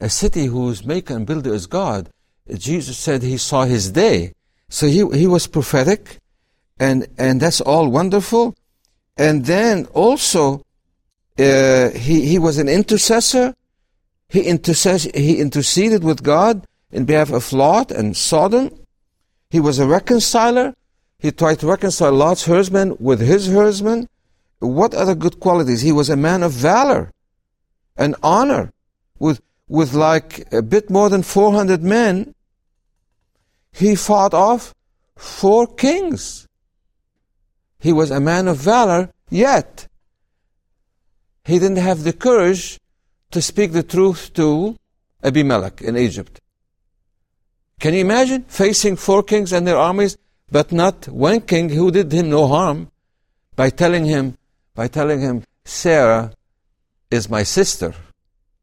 a 0.00 0.08
city 0.08 0.46
whose 0.46 0.84
maker 0.84 1.14
and 1.14 1.26
builder 1.26 1.54
is 1.54 1.66
God. 1.66 2.10
Jesus 2.52 2.98
said 2.98 3.22
he 3.22 3.36
saw 3.36 3.64
his 3.64 3.90
day. 3.92 4.32
So 4.68 4.86
he, 4.86 5.06
he 5.16 5.26
was 5.26 5.46
prophetic, 5.46 6.18
and, 6.78 7.06
and 7.16 7.40
that's 7.40 7.60
all 7.60 7.88
wonderful. 7.88 8.54
And 9.16 9.46
then 9.46 9.86
also, 9.94 10.62
uh, 11.38 11.90
he, 11.90 12.26
he 12.26 12.38
was 12.38 12.58
an 12.58 12.68
intercessor. 12.68 13.54
He, 14.28 14.42
intercess- 14.44 15.14
he 15.14 15.38
interceded 15.38 16.04
with 16.04 16.22
God 16.22 16.66
in 16.90 17.04
behalf 17.04 17.30
of 17.30 17.52
Lot 17.52 17.90
and 17.90 18.16
Sodom. 18.16 18.70
He 19.50 19.60
was 19.60 19.78
a 19.78 19.86
reconciler. 19.86 20.74
He 21.18 21.32
tried 21.32 21.60
to 21.60 21.66
reconcile 21.66 22.12
Lot's 22.12 22.44
herdsmen 22.46 22.96
with 23.00 23.20
his 23.20 23.48
herdsmen. 23.48 24.08
What 24.60 24.94
other 24.94 25.14
good 25.14 25.40
qualities? 25.40 25.82
He 25.82 25.92
was 25.92 26.10
a 26.10 26.16
man 26.16 26.42
of 26.42 26.52
valor 26.52 27.12
and 27.96 28.14
honor 28.22 28.72
with, 29.18 29.40
with 29.68 29.94
like 29.94 30.52
a 30.52 30.62
bit 30.62 30.90
more 30.90 31.08
than 31.08 31.22
400 31.22 31.82
men 31.82 32.34
he 33.72 33.94
fought 33.94 34.34
off 34.34 34.74
four 35.16 35.66
kings. 35.66 36.46
He 37.78 37.92
was 37.92 38.10
a 38.10 38.20
man 38.20 38.48
of 38.48 38.56
valor, 38.56 39.12
yet 39.30 39.86
he 41.44 41.58
didn't 41.58 41.76
have 41.76 42.02
the 42.02 42.12
courage 42.12 42.78
to 43.30 43.42
speak 43.42 43.72
the 43.72 43.82
truth 43.82 44.32
to 44.34 44.76
Abimelech 45.22 45.80
in 45.82 45.96
Egypt. 45.96 46.40
Can 47.80 47.94
you 47.94 48.00
imagine 48.00 48.44
facing 48.44 48.96
four 48.96 49.22
kings 49.22 49.52
and 49.52 49.66
their 49.66 49.76
armies, 49.76 50.16
but 50.50 50.72
not 50.72 51.08
one 51.08 51.40
king 51.42 51.68
who 51.68 51.90
did 51.90 52.12
him 52.12 52.30
no 52.30 52.46
harm 52.46 52.90
by 53.54 53.70
telling 53.70 54.04
him, 54.04 54.36
by 54.74 54.88
telling 54.88 55.20
him, 55.20 55.44
Sarah 55.64 56.32
is 57.10 57.28
my 57.28 57.42
sister. 57.42 57.94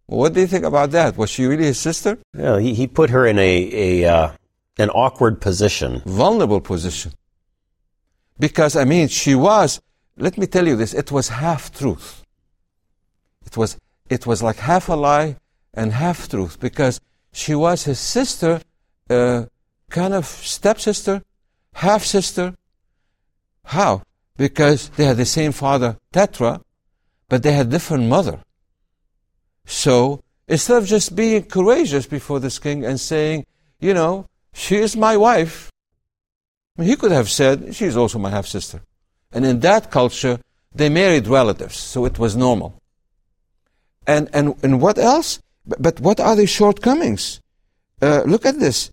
What 0.07 0.33
do 0.33 0.41
you 0.41 0.47
think 0.47 0.65
about 0.65 0.91
that? 0.91 1.17
Was 1.17 1.29
she 1.29 1.45
really 1.45 1.65
his 1.65 1.79
sister? 1.79 2.17
Yeah, 2.37 2.59
he, 2.59 2.73
he 2.73 2.87
put 2.87 3.09
her 3.09 3.25
in 3.25 3.39
a, 3.39 4.03
a 4.03 4.13
uh, 4.13 4.31
an 4.77 4.89
awkward 4.89 5.41
position. 5.41 6.01
Vulnerable 6.05 6.61
position. 6.61 7.13
Because, 8.37 8.75
I 8.75 8.83
mean, 8.83 9.07
she 9.07 9.33
was, 9.33 9.81
let 10.17 10.37
me 10.37 10.47
tell 10.47 10.67
you 10.67 10.75
this, 10.75 10.93
it 10.93 11.11
was 11.11 11.29
half 11.29 11.73
truth. 11.73 12.23
It 13.45 13.55
was, 13.55 13.77
it 14.09 14.25
was 14.25 14.43
like 14.43 14.57
half 14.57 14.89
a 14.89 14.93
lie 14.93 15.37
and 15.73 15.93
half 15.93 16.29
truth 16.29 16.59
because 16.59 16.99
she 17.31 17.55
was 17.55 17.83
his 17.83 17.99
sister, 17.99 18.61
uh, 19.09 19.45
kind 19.89 20.13
of 20.13 20.25
stepsister, 20.25 21.21
half 21.73 22.03
sister. 22.03 22.55
How? 23.65 24.03
Because 24.37 24.89
they 24.89 25.05
had 25.05 25.17
the 25.17 25.25
same 25.25 25.51
father, 25.51 25.97
Terah, 26.11 26.61
but 27.29 27.43
they 27.43 27.53
had 27.53 27.69
different 27.69 28.05
mother. 28.05 28.39
So, 29.65 30.21
instead 30.47 30.77
of 30.77 30.85
just 30.85 31.15
being 31.15 31.43
courageous 31.43 32.05
before 32.05 32.39
this 32.39 32.59
king 32.59 32.85
and 32.85 32.99
saying, 32.99 33.45
you 33.79 33.93
know, 33.93 34.27
she 34.53 34.77
is 34.77 34.95
my 34.95 35.17
wife. 35.17 35.69
He 36.77 36.95
could 36.95 37.11
have 37.11 37.29
said, 37.29 37.75
She 37.75 37.85
is 37.85 37.97
also 37.97 38.19
my 38.19 38.29
half 38.29 38.47
sister. 38.47 38.81
And 39.31 39.45
in 39.45 39.59
that 39.61 39.91
culture, 39.91 40.39
they 40.73 40.89
married 40.89 41.27
relatives, 41.27 41.77
so 41.77 42.05
it 42.05 42.19
was 42.19 42.35
normal. 42.35 42.81
And, 44.07 44.29
and, 44.33 44.55
and 44.63 44.81
what 44.81 44.97
else? 44.97 45.39
But, 45.65 45.81
but 45.81 45.99
what 45.99 46.19
are 46.19 46.35
the 46.35 46.47
shortcomings? 46.47 47.41
Uh, 48.01 48.23
look 48.25 48.45
at 48.45 48.59
this. 48.59 48.91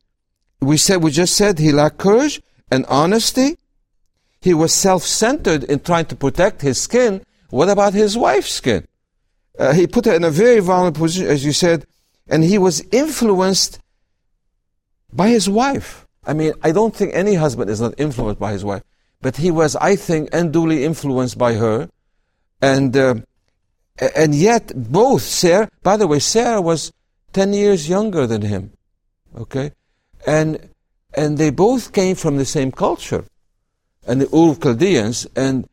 We 0.60 0.76
said, 0.76 1.02
we 1.02 1.10
just 1.10 1.36
said 1.36 1.58
he 1.58 1.72
lacked 1.72 1.98
courage 1.98 2.40
and 2.70 2.86
honesty. 2.86 3.56
He 4.40 4.54
was 4.54 4.72
self-centered 4.72 5.64
in 5.64 5.80
trying 5.80 6.06
to 6.06 6.16
protect 6.16 6.62
his 6.62 6.80
skin. 6.80 7.22
What 7.50 7.68
about 7.68 7.94
his 7.94 8.16
wife's 8.16 8.52
skin? 8.52 8.86
Uh, 9.58 9.72
he 9.74 9.86
put 9.86 10.06
her 10.06 10.14
in 10.14 10.24
a 10.24 10.30
very 10.30 10.60
vulnerable 10.60 11.02
position, 11.02 11.28
as 11.28 11.44
you 11.44 11.52
said, 11.52 11.86
and 12.28 12.42
he 12.42 12.58
was 12.58 12.80
influenced 12.90 13.78
by 15.12 15.28
his 15.28 15.48
wife. 15.48 16.06
I 16.24 16.32
mean, 16.32 16.54
I 16.62 16.72
don't 16.72 16.96
think 16.96 17.12
any 17.14 17.34
husband 17.34 17.68
is 17.68 17.80
not 17.80 17.94
influenced 17.98 18.40
by 18.40 18.52
his 18.52 18.64
wife, 18.64 18.82
but 19.20 19.36
he 19.36 19.50
was, 19.50 19.76
I 19.76 19.96
think, 19.96 20.30
unduly 20.32 20.84
influenced 20.84 21.36
by 21.36 21.54
her, 21.54 21.90
and 22.60 22.96
uh, 22.96 23.14
and 23.98 24.34
yet 24.34 24.72
both 24.74 25.22
Sarah. 25.22 25.68
By 25.82 25.96
the 25.96 26.06
way, 26.06 26.18
Sarah 26.18 26.60
was 26.60 26.92
ten 27.32 27.52
years 27.52 27.88
younger 27.88 28.26
than 28.26 28.42
him, 28.42 28.72
okay, 29.36 29.72
and 30.26 30.68
and 31.14 31.38
they 31.38 31.50
both 31.50 31.92
came 31.92 32.16
from 32.16 32.36
the 32.36 32.44
same 32.44 32.72
culture, 32.72 33.24
and 34.06 34.20
the 34.20 34.34
Ur 34.34 34.54
Chaldeans, 34.54 35.26
and 35.36 35.68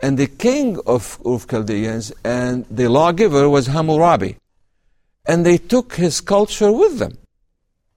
and 0.00 0.18
the 0.18 0.26
king 0.26 0.78
of 0.86 1.18
Ur 1.24 1.38
Chaldeans 1.38 2.12
and 2.24 2.66
the 2.70 2.88
lawgiver 2.88 3.48
was 3.48 3.66
Hammurabi, 3.68 4.36
and 5.26 5.46
they 5.46 5.58
took 5.58 5.94
his 5.94 6.20
culture 6.20 6.72
with 6.72 6.98
them. 6.98 7.16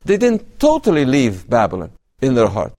They 0.04 0.18
didn't 0.18 0.60
totally 0.60 1.04
leave 1.04 1.50
Babylon 1.50 1.92
in 2.22 2.36
their 2.36 2.48
heart. 2.48 2.74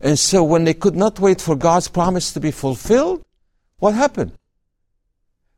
And 0.00 0.18
so 0.18 0.42
when 0.42 0.64
they 0.64 0.74
could 0.74 0.96
not 0.96 1.20
wait 1.20 1.40
for 1.40 1.54
God's 1.54 1.88
promise 1.88 2.32
to 2.32 2.40
be 2.40 2.50
fulfilled, 2.50 3.22
what 3.78 3.94
happened? 3.94 4.32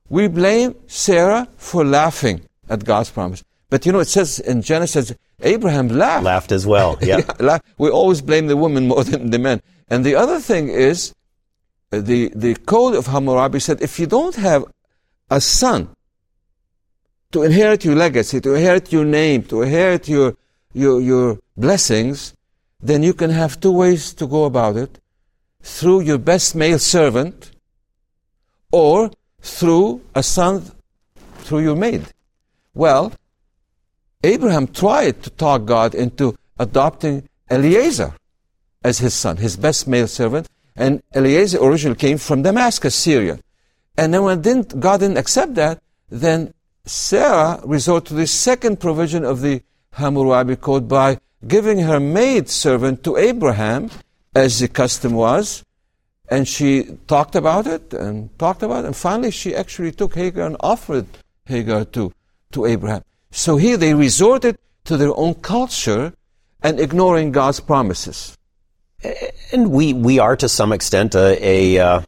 We 0.09 0.29
blame 0.29 0.75
Sarah 0.87 1.49
for 1.57 1.85
laughing 1.85 2.43
at 2.69 2.85
God's 2.85 3.11
promise. 3.11 3.45
But 3.71 3.85
you 3.85 3.93
know, 3.93 4.01
it 4.01 4.09
says 4.09 4.39
in 4.41 4.63
Genesis, 4.63 5.13
Abraham 5.41 5.89
laughed. 5.89 6.25
Laughed 6.25 6.53
as 6.53 6.67
well, 6.67 6.99
yeah. 7.03 7.21
yeah 7.41 7.59
we 7.77 7.91
always 7.91 8.23
blame 8.23 8.47
the 8.47 8.57
woman 8.57 8.89
more 8.93 9.05
than 9.05 9.31
the 9.31 9.39
men. 9.39 9.61
And 9.89 10.05
the 10.05 10.15
other 10.15 10.41
thing 10.41 10.69
is, 10.69 11.15
uh, 11.93 12.01
the, 12.01 12.33
the 12.35 12.55
code 12.55 12.95
of 12.95 13.07
Hammurabi 13.07 13.61
said, 13.61 13.83
if 13.83 13.99
you 13.99 14.07
don't 14.07 14.35
have 14.37 14.65
a 15.31 15.41
son 15.41 15.89
to 17.33 17.43
inherit 17.43 17.85
your 17.85 17.95
legacy, 17.95 18.41
to 18.41 18.55
inherit 18.55 18.93
your 18.93 19.05
name, 19.05 19.43
to 19.45 19.63
inherit 19.63 20.09
your 20.09 20.35
your, 20.73 21.01
your 21.01 21.39
blessings, 21.57 22.35
then 22.81 23.03
you 23.03 23.13
can 23.13 23.31
have 23.31 23.61
two 23.61 23.73
ways 23.73 24.15
to 24.15 24.27
go 24.27 24.45
about 24.45 24.77
it 24.77 25.01
through 25.63 26.01
your 26.03 26.19
best 26.19 26.55
male 26.55 26.79
servant 26.79 27.51
or 28.71 29.11
through 29.49 30.03
a 30.15 30.23
son 30.23 30.71
through 31.39 31.61
your 31.61 31.77
maid. 31.77 32.05
Well, 32.75 33.13
Abraham 34.23 34.67
tried 34.69 35.23
to 35.23 35.31
talk 35.31 35.65
God 35.65 35.95
into 35.95 36.37
adopting 36.59 37.29
Eliezer 37.51 38.15
as 38.83 38.99
his 38.99 39.15
son, 39.15 39.39
his 39.39 39.57
best 39.57 39.89
male 39.89 40.07
servant, 40.07 40.49
and 40.77 41.03
Eliezer 41.15 41.59
originally 41.63 41.97
came 41.97 42.19
from 42.19 42.43
Damascus, 42.43 42.95
Syria. 42.95 43.39
And 43.97 44.15
then 44.15 44.23
when 44.23 44.43
didn't, 44.43 44.79
God 44.79 45.01
didn't 45.01 45.19
accept 45.19 45.55
that, 45.55 45.83
then 46.09 46.55
Sarah 46.85 47.61
resorted 47.65 48.09
to 48.09 48.15
the 48.15 48.27
second 48.27 48.81
provision 48.81 49.25
of 49.25 49.41
the 49.41 49.63
Hammurabi 49.93 50.57
code 50.57 50.89
by 50.89 51.19
giving 51.47 51.81
her 51.81 52.01
maid 52.01 52.49
servant 52.49 53.03
to 53.05 53.17
Abraham, 53.17 53.91
as 54.35 54.61
the 54.61 54.69
custom 54.69 55.13
was. 55.15 55.65
And 56.31 56.47
she 56.47 56.99
talked 57.07 57.35
about 57.35 57.67
it 57.67 57.95
and 57.95 58.37
talked 58.39 58.63
about 58.63 58.85
it. 58.85 58.89
And 58.89 58.97
finally, 58.97 59.31
she 59.31 59.55
actually 59.55 59.93
took 59.93 60.15
Hagar 60.15 60.47
and 60.47 60.57
offered 60.61 61.07
Hagar 61.47 61.85
to, 61.87 62.13
to 62.53 62.67
Abraham. 62.67 63.03
So 63.31 63.57
here 63.57 63.77
they 63.77 63.95
resorted 63.95 64.59
to 64.85 64.97
their 64.97 65.17
own 65.17 65.35
culture 65.35 66.13
and 66.63 66.81
ignoring 66.81 67.33
God's 67.33 67.61
promises. 67.61 68.37
And 69.53 69.71
we, 69.71 69.93
we 69.93 70.19
are 70.19 70.37
to 70.37 70.49
some 70.49 70.73
extent 70.73 71.15
a, 71.15 71.39
a, 71.41 71.79
uh, 71.79 72.01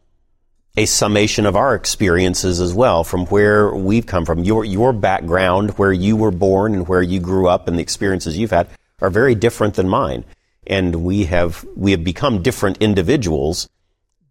a 0.77 0.87
summation 0.87 1.47
of 1.47 1.57
our 1.57 1.75
experiences 1.75 2.61
as 2.61 2.75
well 2.75 3.05
from 3.05 3.27
where 3.27 3.75
we've 3.75 4.07
come 4.07 4.25
from. 4.27 4.45
Your, 4.45 4.65
your 4.65 4.93
background, 4.93 5.71
where 5.79 5.93
you 5.93 6.17
were 6.17 6.31
born 6.31 6.75
and 6.75 6.89
where 6.89 7.03
you 7.03 7.21
grew 7.21 7.49
up 7.49 7.69
and 7.69 7.79
the 7.79 7.83
experiences 7.83 8.37
you've 8.37 8.51
had 8.51 8.69
are 9.01 9.11
very 9.11 9.35
different 9.35 9.75
than 9.75 9.89
mine. 9.89 10.25
And 10.67 10.97
we 10.97 11.25
have, 11.25 11.65
we 11.77 11.93
have 11.93 12.05
become 12.05 12.43
different 12.43 12.79
individuals, 12.79 13.69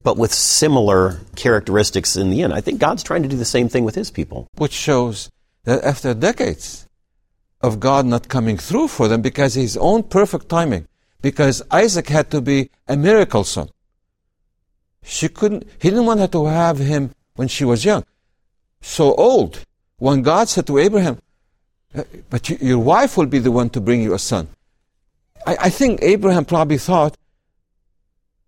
but 0.10 0.18
with 0.18 0.34
similar 0.34 1.20
characteristics 1.36 2.16
in 2.16 2.32
the 2.32 2.42
end. 2.42 2.52
I 2.52 2.62
think 2.62 2.80
God's 2.80 3.04
trying 3.04 3.22
to 3.22 3.30
do 3.30 3.38
the 3.38 3.46
same 3.46 3.70
thing 3.70 3.84
with 3.84 3.94
his 3.94 4.10
people. 4.10 4.48
Which 4.56 4.74
shows 4.74 5.30
that 5.66 5.84
after 5.84 6.16
decades 6.16 6.88
of 7.62 7.80
God 7.80 8.08
not 8.08 8.28
coming 8.28 8.58
through 8.58 8.88
for 8.88 9.08
them 9.08 9.22
because 9.22 9.54
his 9.54 9.78
own 9.78 10.02
perfect 10.02 10.50
timing, 10.50 10.88
because 11.22 11.62
Isaac 11.70 12.08
had 12.10 12.32
to 12.32 12.42
be 12.42 12.72
a 12.88 12.98
miracle 12.98 13.44
son. 13.44 13.70
She 15.04 15.30
couldn't, 15.30 15.68
he 15.80 15.92
didn't 15.92 16.08
want 16.08 16.22
her 16.22 16.28
to 16.30 16.48
have 16.48 16.80
him 16.80 17.14
when 17.36 17.48
she 17.48 17.64
was 17.64 17.86
young. 17.86 18.04
So 18.82 19.14
old. 19.14 19.64
When 19.98 20.24
God 20.24 20.50
said 20.50 20.66
to 20.66 20.80
Abraham, 20.80 21.20
uh, 21.94 22.02
but 22.32 22.50
your 22.50 22.80
wife 22.80 23.16
will 23.16 23.28
be 23.28 23.38
the 23.38 23.52
one 23.52 23.70
to 23.70 23.80
bring 23.80 24.02
you 24.02 24.16
a 24.16 24.20
son. 24.20 24.48
I, 25.46 25.58
I 25.68 25.70
think 25.70 26.00
Abraham 26.02 26.46
probably 26.46 26.80
thought, 26.80 27.16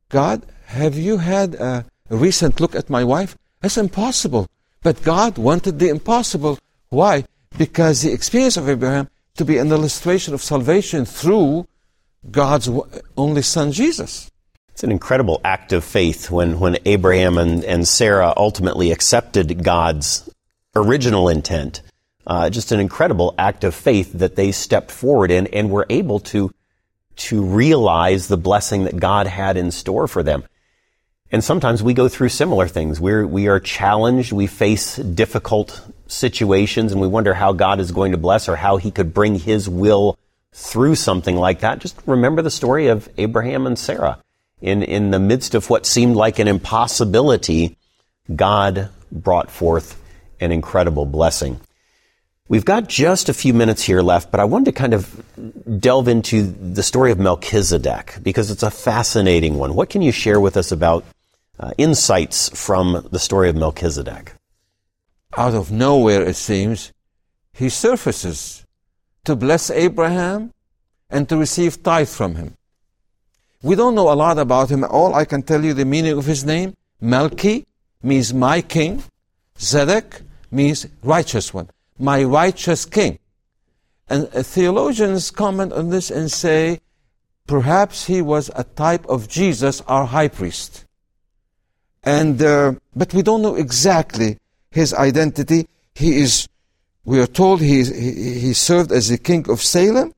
God, 0.10 0.42
have 0.72 0.96
you 0.98 1.18
had 1.18 1.56
a, 1.56 1.86
recent 2.10 2.60
look 2.60 2.76
at 2.76 2.90
my 2.90 3.04
wife? 3.04 3.38
That's 3.60 3.78
impossible. 3.78 4.48
But 4.82 5.04
God 5.04 5.38
wanted 5.38 5.80
the 5.80 5.90
impossible. 5.90 6.60
Why? 6.90 7.26
Because 7.58 8.02
the 8.02 8.14
experience 8.14 8.58
of 8.58 8.70
Abraham 8.70 9.10
to 9.36 9.46
be 9.46 9.58
an 9.58 9.72
illustration 9.72 10.34
of 10.34 10.42
salvation 10.42 11.06
through 11.06 11.68
God's 12.30 12.70
only 13.18 13.42
son, 13.42 13.72
Jesus. 13.72 14.32
It's 14.70 14.84
an 14.84 14.92
incredible 14.92 15.42
act 15.44 15.74
of 15.74 15.84
faith 15.84 16.32
when, 16.32 16.60
when 16.60 16.78
Abraham 16.86 17.38
and, 17.38 17.64
and 17.66 17.88
Sarah 17.88 18.34
ultimately 18.38 18.92
accepted 18.92 19.64
God's 19.64 20.30
original 20.76 21.28
intent. 21.28 21.82
Uh, 22.26 22.50
just 22.50 22.72
an 22.72 22.80
incredible 22.80 23.36
act 23.38 23.64
of 23.66 23.76
faith 23.76 24.14
that 24.14 24.38
they 24.38 24.52
stepped 24.52 24.92
forward 24.92 25.32
in 25.32 25.48
and 25.48 25.70
were 25.70 25.86
able 25.90 26.20
to, 26.20 26.50
to 27.18 27.44
realize 27.44 28.28
the 28.28 28.38
blessing 28.38 28.86
that 28.86 28.98
God 28.98 29.28
had 29.28 29.58
in 29.58 29.72
store 29.72 30.08
for 30.08 30.24
them. 30.24 30.46
And 31.32 31.44
sometimes 31.44 31.82
we 31.82 31.94
go 31.94 32.10
through 32.10 32.30
similar 32.30 32.68
things. 32.68 33.00
We're, 33.00 33.26
we 33.26 33.48
are 33.48 33.60
challenged, 33.60 34.34
we 34.34 34.48
face 34.48 34.98
difficult 34.98 35.82
situations, 36.08 36.92
and 36.92 37.00
we 37.00 37.08
wonder 37.08 37.34
how 37.34 37.54
God 37.54 37.80
is 37.80 37.92
going 37.92 38.12
to 38.12 38.18
bless 38.18 38.50
or 38.50 38.58
how 38.58 38.78
He 38.78 38.92
could 38.92 39.14
bring 39.14 39.36
His 39.36 39.70
will 39.70 40.18
through 40.54 40.96
something 40.96 41.38
like 41.38 41.62
that. 41.62 41.80
Just 41.80 41.98
remember 42.06 42.42
the 42.42 42.52
story 42.52 42.88
of 42.88 43.08
Abraham 43.18 43.66
and 43.66 43.80
Sarah 43.80 44.20
in, 44.62 44.84
in 44.84 45.12
the 45.12 45.20
midst 45.20 45.56
of 45.56 45.70
what 45.70 45.86
seemed 45.86 46.16
like 46.16 46.40
an 46.40 46.48
impossibility, 46.48 47.78
God 48.34 48.90
brought 49.12 49.50
forth 49.50 50.00
an 50.40 50.52
incredible 50.52 51.06
blessing. 51.06 51.60
We've 52.48 52.66
got 52.66 52.88
just 52.90 53.30
a 53.30 53.34
few 53.34 53.54
minutes 53.54 53.82
here 53.82 54.02
left, 54.02 54.30
but 54.30 54.40
I 54.40 54.44
wanted 54.44 54.66
to 54.66 54.72
kind 54.74 54.94
of 54.94 55.24
delve 55.80 56.08
into 56.10 56.44
the 56.44 56.84
story 56.84 57.12
of 57.12 57.20
Melchizedek 57.20 58.18
because 58.22 58.52
it's 58.52 58.64
a 58.64 58.72
fascinating 58.72 59.58
one. 59.58 59.74
What 59.74 59.90
can 59.90 60.02
you 60.02 60.12
share 60.12 60.40
with 60.40 60.58
us 60.58 60.72
about 60.72 61.06
uh, 61.62 61.72
insights 61.78 62.50
from 62.50 63.08
the 63.12 63.20
story 63.20 63.50
of 63.50 63.56
Melchizedek? 63.56 64.34
Out 65.38 65.54
of 65.54 65.72
nowhere, 65.72 66.24
it 66.24 66.36
seems, 66.36 66.92
he 67.54 67.70
surfaces 67.70 68.66
to 69.24 69.36
bless 69.36 69.70
Abraham 69.70 70.52
and 71.10 71.30
to 71.30 71.38
receive 71.38 71.84
tithe 71.84 72.10
from 72.10 72.36
him. 72.36 72.56
We 73.62 73.76
don't 73.76 73.96
know 73.96 74.12
a 74.12 74.16
lot 74.16 74.40
about 74.40 74.72
him. 74.72 74.84
All 74.84 75.14
I 75.14 75.26
can 75.26 75.44
tell 75.44 75.64
you 75.64 75.74
the 75.74 75.86
meaning 75.86 76.18
of 76.18 76.26
his 76.26 76.44
name. 76.44 76.76
Melchi 77.02 77.66
means 78.02 78.34
my 78.34 78.62
king. 78.62 79.04
Zedek 79.58 80.22
means 80.50 80.88
righteous 81.04 81.54
one. 81.54 81.70
My 82.00 82.24
righteous 82.24 82.86
king. 82.86 83.20
And 84.10 84.28
uh, 84.34 84.42
theologians 84.42 85.30
comment 85.30 85.72
on 85.74 85.90
this 85.90 86.10
and 86.10 86.32
say, 86.32 86.80
perhaps 87.46 88.08
he 88.08 88.22
was 88.22 88.50
a 88.56 88.64
type 88.64 89.06
of 89.06 89.28
Jesus, 89.28 89.82
our 89.82 90.06
high 90.06 90.28
priest. 90.28 90.86
And, 92.04 92.42
uh, 92.42 92.74
but 92.96 93.14
we 93.14 93.22
don't 93.22 93.42
know 93.42 93.56
exactly 93.56 94.38
his 94.72 94.94
identity. 94.94 95.68
He 95.94 96.20
is, 96.20 96.48
we 97.06 97.20
are 97.20 97.28
told 97.28 97.62
he, 97.62 97.84
he, 97.84 98.40
he 98.40 98.54
served 98.54 98.92
as 98.92 99.10
the 99.10 99.18
king 99.18 99.50
of 99.50 99.62
Salem 99.62 100.14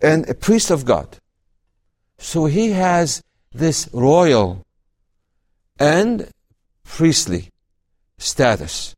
and 0.00 0.28
a 0.28 0.34
priest 0.34 0.70
of 0.70 0.84
God. 0.84 1.18
So 2.18 2.46
he 2.46 2.70
has 2.70 3.22
this 3.52 3.88
royal 3.92 4.64
and 5.78 6.30
priestly 6.84 7.50
status, 8.18 8.94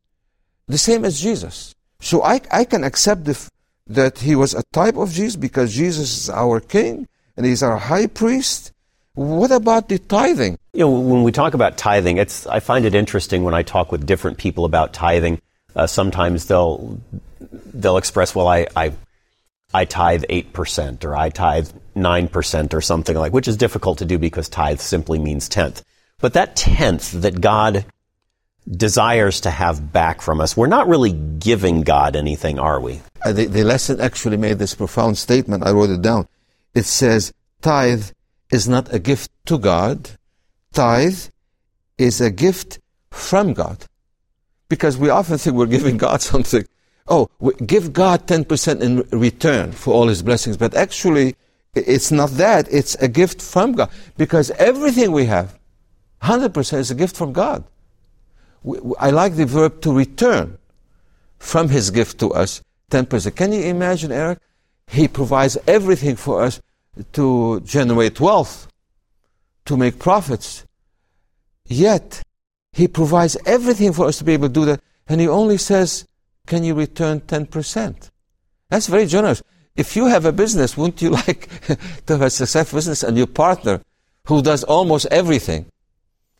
the 0.67 0.79
same 0.79 1.05
as 1.05 1.21
Jesus. 1.21 1.75
So 2.01 2.23
I, 2.23 2.41
I 2.51 2.65
can 2.65 2.85
accept 2.85 3.25
the, 3.25 3.51
that 3.87 4.19
he 4.19 4.37
was 4.37 4.55
a 4.55 4.63
type 4.73 4.97
of 4.97 5.11
Jesus 5.11 5.37
because 5.37 5.75
Jesus 5.75 6.17
is 6.17 6.31
our 6.31 6.61
king 6.61 7.09
and 7.37 7.47
he's 7.47 7.63
our 7.63 7.79
high 7.79 8.07
priest. 8.07 8.73
What 9.19 9.51
about 9.51 9.89
the 9.89 9.99
tithing? 9.99 10.61
You 10.73 10.81
know, 10.83 10.91
when 10.91 11.25
we 11.25 11.33
talk 11.33 11.55
about 11.55 11.77
tithing, 11.77 12.19
it's 12.19 12.47
I 12.47 12.61
find 12.61 12.85
it 12.85 12.95
interesting 12.95 13.43
when 13.43 13.53
I 13.53 13.65
talk 13.65 13.91
with 13.91 14.07
different 14.07 14.39
people 14.39 14.65
about 14.65 14.93
tithing. 14.93 15.43
Uh, 15.75 15.89
sometimes 15.89 16.47
they'll 16.47 17.01
they'll 17.51 17.97
express, 17.97 18.33
"Well, 18.33 18.47
I, 18.47 18.69
I 18.77 18.93
I 19.75 19.87
tithe 19.87 20.23
8% 20.31 21.05
or 21.05 21.17
I 21.17 21.31
tithe 21.31 21.69
9% 21.97 22.73
or 22.73 22.81
something 22.81 23.17
like, 23.17 23.33
which 23.33 23.49
is 23.49 23.57
difficult 23.57 23.99
to 23.99 24.05
do 24.05 24.21
because 24.21 24.49
tithe 24.49 24.79
simply 24.79 25.19
means 25.19 25.49
tenth. 25.49 25.83
But 26.21 26.35
that 26.35 26.55
tenth 26.55 27.11
that 27.11 27.41
God 27.41 27.87
desires 28.71 29.41
to 29.41 29.51
have 29.51 29.93
back 29.93 30.23
from 30.23 30.41
us, 30.41 30.57
we're 30.57 30.69
not 30.69 30.87
really 30.87 31.11
giving 31.13 31.83
God 31.83 32.15
anything, 32.15 32.61
are 32.61 32.81
we? 32.81 33.01
Uh, 33.25 33.33
the, 33.33 33.47
the 33.47 33.65
lesson 33.65 34.01
actually 34.01 34.37
made 34.37 34.61
this 34.61 34.77
profound 34.77 35.19
statement. 35.19 35.67
I 35.67 35.73
wrote 35.73 35.91
it 35.91 36.03
down. 36.03 36.29
It 36.73 36.85
says, 36.85 37.33
tithe 37.63 38.05
is 38.51 38.69
not 38.69 38.93
a 38.93 38.99
gift 38.99 39.31
to 39.47 39.59
God. 39.59 40.11
Tithe 40.73 41.29
is 41.97 42.21
a 42.21 42.31
gift 42.31 42.79
from 43.11 43.53
God. 43.53 43.85
Because 44.69 44.97
we 44.99 45.09
often 45.09 45.39
think 45.39 45.57
we're 45.57 45.67
giving 45.67 45.97
God 45.97 46.21
something. 46.33 46.65
Oh, 47.07 47.29
give 47.65 47.93
God 47.93 48.27
10% 48.27 48.81
in 48.81 49.03
return 49.19 49.73
for 49.73 49.95
all 49.95 50.09
his 50.09 50.23
blessings. 50.23 50.57
But 50.57 50.75
actually, 50.75 51.37
it's 51.75 52.11
not 52.11 52.31
that. 52.33 52.69
It's 52.71 52.95
a 52.97 53.09
gift 53.09 53.41
from 53.41 53.73
God. 53.73 53.91
Because 54.17 54.51
everything 54.53 55.13
we 55.13 55.27
have, 55.27 55.59
100% 56.23 56.79
is 56.79 56.91
a 56.91 56.95
gift 56.95 57.17
from 57.17 57.33
God. 57.33 57.65
I 58.99 59.11
like 59.11 59.37
the 59.37 59.47
verb 59.47 59.81
to 59.83 59.93
return 59.93 60.59
from 61.39 61.69
his 61.69 61.91
gift 61.91 62.19
to 62.21 62.33
us 62.33 62.63
10%. 62.91 63.35
Can 63.37 63.53
you 63.53 63.63
imagine, 63.63 64.13
Eric? 64.13 64.41
He 64.89 65.07
provides 65.09 65.57
everything 65.67 66.17
for 66.17 66.43
us 66.43 66.61
to 67.13 67.61
generate 67.61 68.21
wealth, 68.21 68.69
to 69.67 69.77
make 69.77 69.99
profits. 69.99 70.65
Yet, 71.67 72.23
He 72.73 72.89
provides 72.89 73.37
everything 73.47 73.93
for 73.93 74.07
us 74.07 74.19
to 74.19 74.25
be 74.25 74.35
able 74.35 74.49
to 74.49 74.55
do 74.55 74.65
that, 74.67 74.81
and 75.07 75.21
He 75.21 75.29
only 75.29 75.59
says, 75.59 76.07
Can 76.47 76.65
you 76.65 76.75
return 76.75 77.21
10%? 77.21 78.11
That's 78.71 78.87
very 78.87 79.07
generous. 79.07 79.43
If 79.77 79.95
you 79.97 80.07
have 80.07 80.25
a 80.25 80.33
business, 80.33 80.77
wouldn't 80.77 81.01
you 81.01 81.11
like 81.27 81.49
to 82.07 82.13
have 82.15 82.23
a 82.23 82.31
successful 82.31 82.79
business 82.79 83.03
and 83.03 83.17
your 83.17 83.27
partner 83.29 83.81
who 84.27 84.43
does 84.43 84.65
almost 84.65 85.07
everything? 85.11 85.67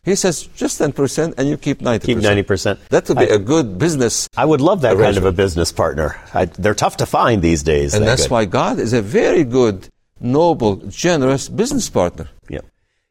He 0.03 0.15
says 0.15 0.43
just 0.55 0.79
10% 0.79 1.35
and 1.37 1.47
you 1.47 1.57
keep 1.57 1.79
90%. 1.79 2.01
Keep 2.03 2.17
90%. 2.19 2.87
That 2.89 3.07
would 3.09 3.17
be 3.17 3.29
I, 3.29 3.35
a 3.35 3.37
good 3.37 3.77
business. 3.77 4.29
I 4.35 4.45
would 4.45 4.61
love 4.61 4.81
that 4.81 4.97
kind 4.97 5.17
of 5.17 5.25
a 5.25 5.31
business 5.31 5.71
partner. 5.71 6.19
I, 6.33 6.45
they're 6.45 6.73
tough 6.73 6.97
to 6.97 7.05
find 7.05 7.41
these 7.41 7.63
days. 7.63 7.93
And 7.93 8.03
that 8.03 8.07
that's 8.07 8.23
good. 8.23 8.31
why 8.31 8.45
God 8.45 8.79
is 8.79 8.93
a 8.93 9.01
very 9.01 9.43
good 9.43 9.89
noble, 10.19 10.77
generous 10.87 11.49
business 11.49 11.89
partner. 11.89 12.29
Yeah. 12.49 12.61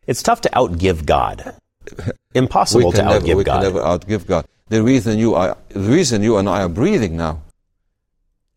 It's 0.06 0.22
tough 0.22 0.40
to 0.42 0.50
outgive 0.50 1.04
God. 1.04 1.54
Impossible 2.34 2.92
to 2.92 3.02
never, 3.02 3.20
outgive 3.20 3.36
we 3.36 3.44
God. 3.44 3.62
We 3.62 3.66
can 3.66 3.74
never 3.74 3.80
outgive 3.80 4.26
God. 4.26 4.46
The 4.68 4.82
reason 4.82 5.18
you 5.18 5.34
are, 5.34 5.56
the 5.68 5.80
reason 5.80 6.22
you 6.22 6.36
and 6.36 6.48
I 6.48 6.62
are 6.62 6.68
breathing 6.68 7.16
now, 7.16 7.42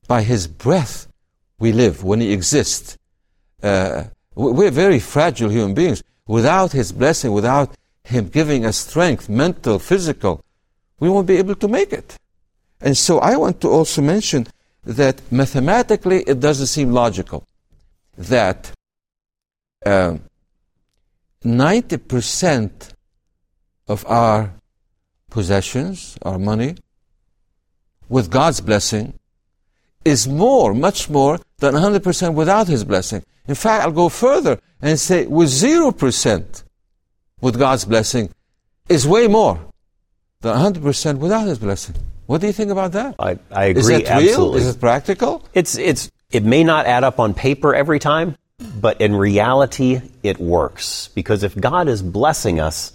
by 0.07 0.23
His 0.23 0.47
breath, 0.47 1.07
we 1.59 1.71
live. 1.71 2.03
When 2.03 2.19
He 2.19 2.33
exists, 2.33 2.97
uh, 3.63 4.05
we're 4.35 4.71
very 4.71 4.99
fragile 4.99 5.49
human 5.49 5.73
beings. 5.73 6.03
Without 6.27 6.71
His 6.73 6.91
blessing, 6.91 7.31
without 7.31 7.75
Him 8.03 8.27
giving 8.27 8.65
us 8.65 8.77
strength, 8.77 9.29
mental, 9.29 9.79
physical, 9.79 10.43
we 10.99 11.09
won't 11.09 11.27
be 11.27 11.37
able 11.37 11.55
to 11.55 11.67
make 11.67 11.93
it. 11.93 12.17
And 12.81 12.97
so 12.97 13.19
I 13.19 13.35
want 13.35 13.61
to 13.61 13.69
also 13.69 14.01
mention 14.01 14.47
that 14.83 15.21
mathematically 15.31 16.23
it 16.23 16.39
doesn't 16.39 16.67
seem 16.67 16.91
logical 16.91 17.45
that 18.17 18.71
uh, 19.85 20.17
90% 21.43 22.93
of 23.87 24.05
our 24.07 24.53
possessions, 25.29 26.17
our 26.21 26.37
money, 26.37 26.75
with 28.09 28.29
God's 28.29 28.61
blessing, 28.61 29.13
is 30.05 30.27
more, 30.27 30.73
much 30.73 31.09
more, 31.09 31.39
than 31.57 31.73
100% 31.73 32.33
without 32.33 32.67
His 32.67 32.83
blessing. 32.83 33.23
In 33.47 33.55
fact, 33.55 33.83
I'll 33.83 33.91
go 33.91 34.09
further 34.09 34.59
and 34.81 34.99
say 34.99 35.25
with 35.25 35.49
0% 35.49 36.63
with 37.39 37.57
God's 37.57 37.85
blessing 37.85 38.29
is 38.89 39.07
way 39.07 39.27
more 39.27 39.59
than 40.41 40.55
100% 40.55 41.17
without 41.17 41.47
His 41.47 41.59
blessing. 41.59 41.95
What 42.25 42.41
do 42.41 42.47
you 42.47 42.53
think 42.53 42.71
about 42.71 42.91
that? 42.93 43.15
I, 43.19 43.37
I 43.51 43.65
agree. 43.65 43.81
Is 43.81 43.89
it 43.89 44.07
absolutely. 44.07 44.61
Is 44.61 44.67
it 44.75 44.79
practical? 44.79 45.45
It's, 45.53 45.77
it's 45.77 46.11
it 46.31 46.43
may 46.43 46.63
not 46.63 46.85
add 46.85 47.03
up 47.03 47.19
on 47.19 47.33
paper 47.33 47.75
every 47.75 47.99
time, 47.99 48.37
but 48.79 49.01
in 49.01 49.15
reality, 49.15 50.01
it 50.23 50.39
works. 50.39 51.09
Because 51.09 51.43
if 51.43 51.55
God 51.55 51.87
is 51.87 52.01
blessing 52.01 52.59
us, 52.59 52.93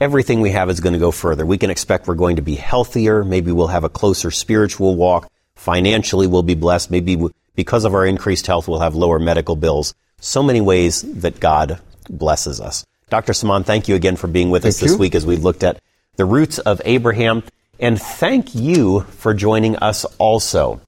everything 0.00 0.40
we 0.40 0.50
have 0.50 0.70
is 0.70 0.80
going 0.80 0.92
to 0.92 0.98
go 0.98 1.10
further. 1.10 1.44
We 1.44 1.58
can 1.58 1.70
expect 1.70 2.06
we're 2.06 2.14
going 2.14 2.36
to 2.36 2.42
be 2.42 2.54
healthier. 2.54 3.24
Maybe 3.24 3.52
we'll 3.52 3.68
have 3.68 3.84
a 3.84 3.88
closer 3.88 4.30
spiritual 4.30 4.96
walk. 4.96 5.30
Financially, 5.56 6.26
we'll 6.26 6.42
be 6.42 6.54
blessed. 6.54 6.90
Maybe 6.90 7.18
because 7.54 7.84
of 7.84 7.94
our 7.94 8.06
increased 8.06 8.46
health, 8.46 8.68
we'll 8.68 8.80
have 8.80 8.94
lower 8.94 9.18
medical 9.18 9.56
bills. 9.56 9.94
So 10.20 10.42
many 10.42 10.60
ways 10.60 11.02
that 11.20 11.40
God 11.40 11.80
blesses 12.08 12.60
us. 12.60 12.84
Dr. 13.10 13.32
Samaan, 13.32 13.64
thank 13.64 13.88
you 13.88 13.94
again 13.94 14.16
for 14.16 14.26
being 14.26 14.50
with 14.50 14.62
thank 14.62 14.74
us 14.74 14.80
this 14.80 14.92
you. 14.92 14.98
week 14.98 15.14
as 15.14 15.26
we 15.26 15.36
looked 15.36 15.62
at 15.62 15.80
the 16.16 16.24
roots 16.24 16.58
of 16.58 16.80
Abraham. 16.84 17.42
And 17.78 18.00
thank 18.00 18.54
you 18.54 19.00
for 19.00 19.34
joining 19.34 19.76
us 19.76 20.04
also. 20.18 20.80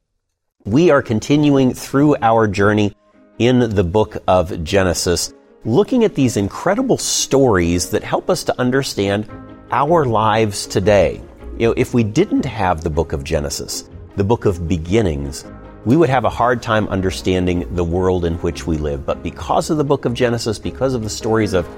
We 0.67 0.91
are 0.91 1.01
continuing 1.01 1.75
through 1.75 2.17
our 2.23 2.49
journey 2.49 2.93
in 3.39 3.61
the 3.61 3.85
book 3.85 4.17
of 4.27 4.65
Genesis, 4.65 5.33
looking 5.65 6.03
at 6.03 6.17
these 6.17 6.37
incredible 6.37 6.99
stories 6.99 7.91
that 7.91 8.03
help 8.03 8.29
us 8.29 8.43
to 8.43 8.61
understand 8.61 9.31
our 9.71 10.05
lives 10.05 10.67
today. 10.67 11.23
You 11.57 11.69
know, 11.69 11.75
if 11.77 11.95
we 11.95 12.03
didn't 12.03 12.45
have 12.47 12.83
the 12.83 12.91
book 12.91 13.13
of 13.13 13.23
Genesis, 13.23 13.89
the 14.17 14.25
book 14.25 14.45
of 14.45 14.67
beginnings, 14.67 15.45
we 15.85 15.97
would 15.97 16.11
have 16.11 16.25
a 16.25 16.29
hard 16.29 16.63
time 16.63 16.89
understanding 16.89 17.73
the 17.77 17.85
world 17.85 18.25
in 18.25 18.35
which 18.39 18.67
we 18.67 18.77
live. 18.77 19.07
But 19.07 19.23
because 19.23 19.71
of 19.71 19.77
the 19.77 19.85
book 19.85 20.05
of 20.05 20.15
Genesis, 20.15 20.59
because 20.59 20.95
of 20.95 21.05
the 21.05 21.09
stories 21.09 21.53
of 21.53 21.69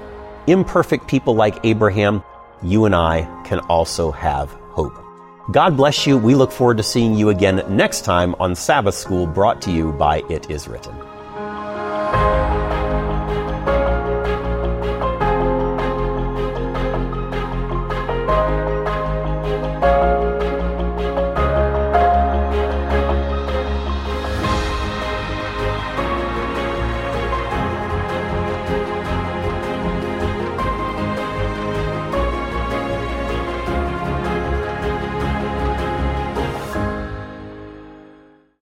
imperfect 0.47 1.07
people 1.07 1.35
like 1.35 1.63
Abraham, 1.63 2.23
you 2.63 2.85
and 2.85 2.95
I 2.95 3.43
can 3.45 3.59
also 3.59 4.09
have 4.09 4.49
hope. 4.49 5.08
God 5.51 5.75
bless 5.75 6.05
you. 6.05 6.17
We 6.17 6.35
look 6.35 6.51
forward 6.51 6.77
to 6.77 6.83
seeing 6.83 7.15
you 7.15 7.29
again 7.29 7.63
next 7.67 8.01
time 8.01 8.35
on 8.39 8.53
Sabbath 8.53 8.93
School 8.93 9.25
brought 9.25 9.61
to 9.63 9.71
you 9.71 9.91
by 9.93 10.21
It 10.29 10.51
Is 10.51 10.67
Written. 10.67 11.08